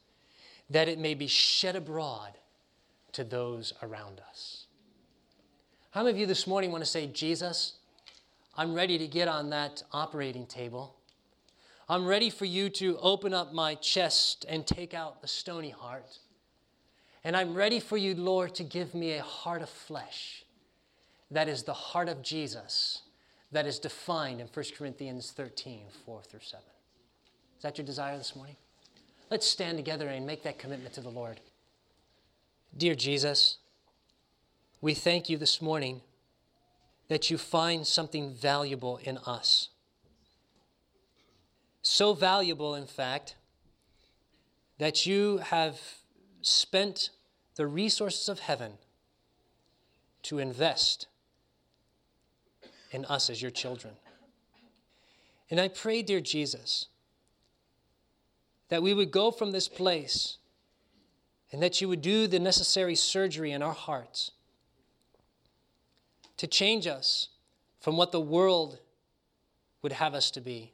[0.69, 2.31] that it may be shed abroad
[3.11, 4.67] to those around us.
[5.91, 7.73] How many of you this morning want to say, Jesus,
[8.57, 10.95] I'm ready to get on that operating table?
[11.87, 16.17] I'm ready for you to open up my chest and take out the stony heart.
[17.23, 20.45] And I'm ready for you, Lord, to give me a heart of flesh
[21.29, 23.01] that is the heart of Jesus
[23.51, 26.63] that is defined in 1 Corinthians 13, 4 through 7.
[27.57, 28.55] Is that your desire this morning?
[29.29, 31.39] Let's stand together and make that commitment to the Lord.
[32.75, 33.57] Dear Jesus,
[34.81, 36.01] we thank you this morning
[37.07, 39.69] that you find something valuable in us.
[41.87, 43.35] So valuable, in fact,
[44.79, 45.79] that you have
[46.41, 47.11] spent
[47.57, 48.71] the resources of heaven
[50.23, 51.05] to invest
[52.89, 53.93] in us as your children.
[55.51, 56.87] And I pray, dear Jesus,
[58.69, 60.37] that we would go from this place
[61.51, 64.31] and that you would do the necessary surgery in our hearts
[66.37, 67.29] to change us
[67.79, 68.79] from what the world
[69.83, 70.71] would have us to be,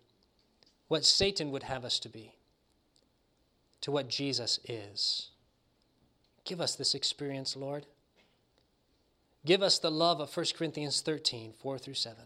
[0.91, 2.35] what Satan would have us to be,
[3.79, 5.29] to what Jesus is.
[6.43, 7.85] Give us this experience, Lord.
[9.45, 12.25] Give us the love of 1 Corinthians 13, 4 through 7.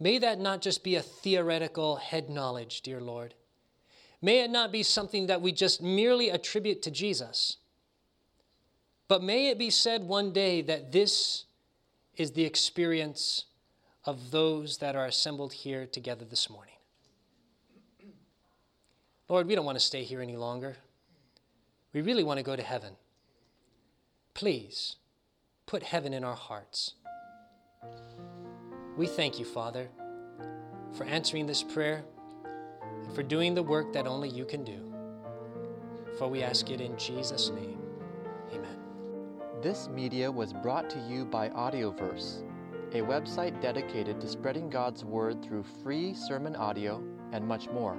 [0.00, 3.34] May that not just be a theoretical head knowledge, dear Lord.
[4.20, 7.58] May it not be something that we just merely attribute to Jesus.
[9.06, 11.44] But may it be said one day that this
[12.16, 13.44] is the experience
[14.04, 16.75] of those that are assembled here together this morning.
[19.28, 20.76] Lord, we don't want to stay here any longer.
[21.92, 22.92] We really want to go to heaven.
[24.34, 24.96] Please
[25.66, 26.94] put heaven in our hearts.
[28.96, 29.88] We thank you, Father,
[30.92, 32.04] for answering this prayer
[33.02, 34.92] and for doing the work that only you can do.
[36.18, 37.78] For we ask it in Jesus' name.
[38.52, 38.78] Amen.
[39.60, 42.44] This media was brought to you by Audioverse,
[42.92, 47.02] a website dedicated to spreading God's Word through free sermon audio
[47.32, 47.98] and much more.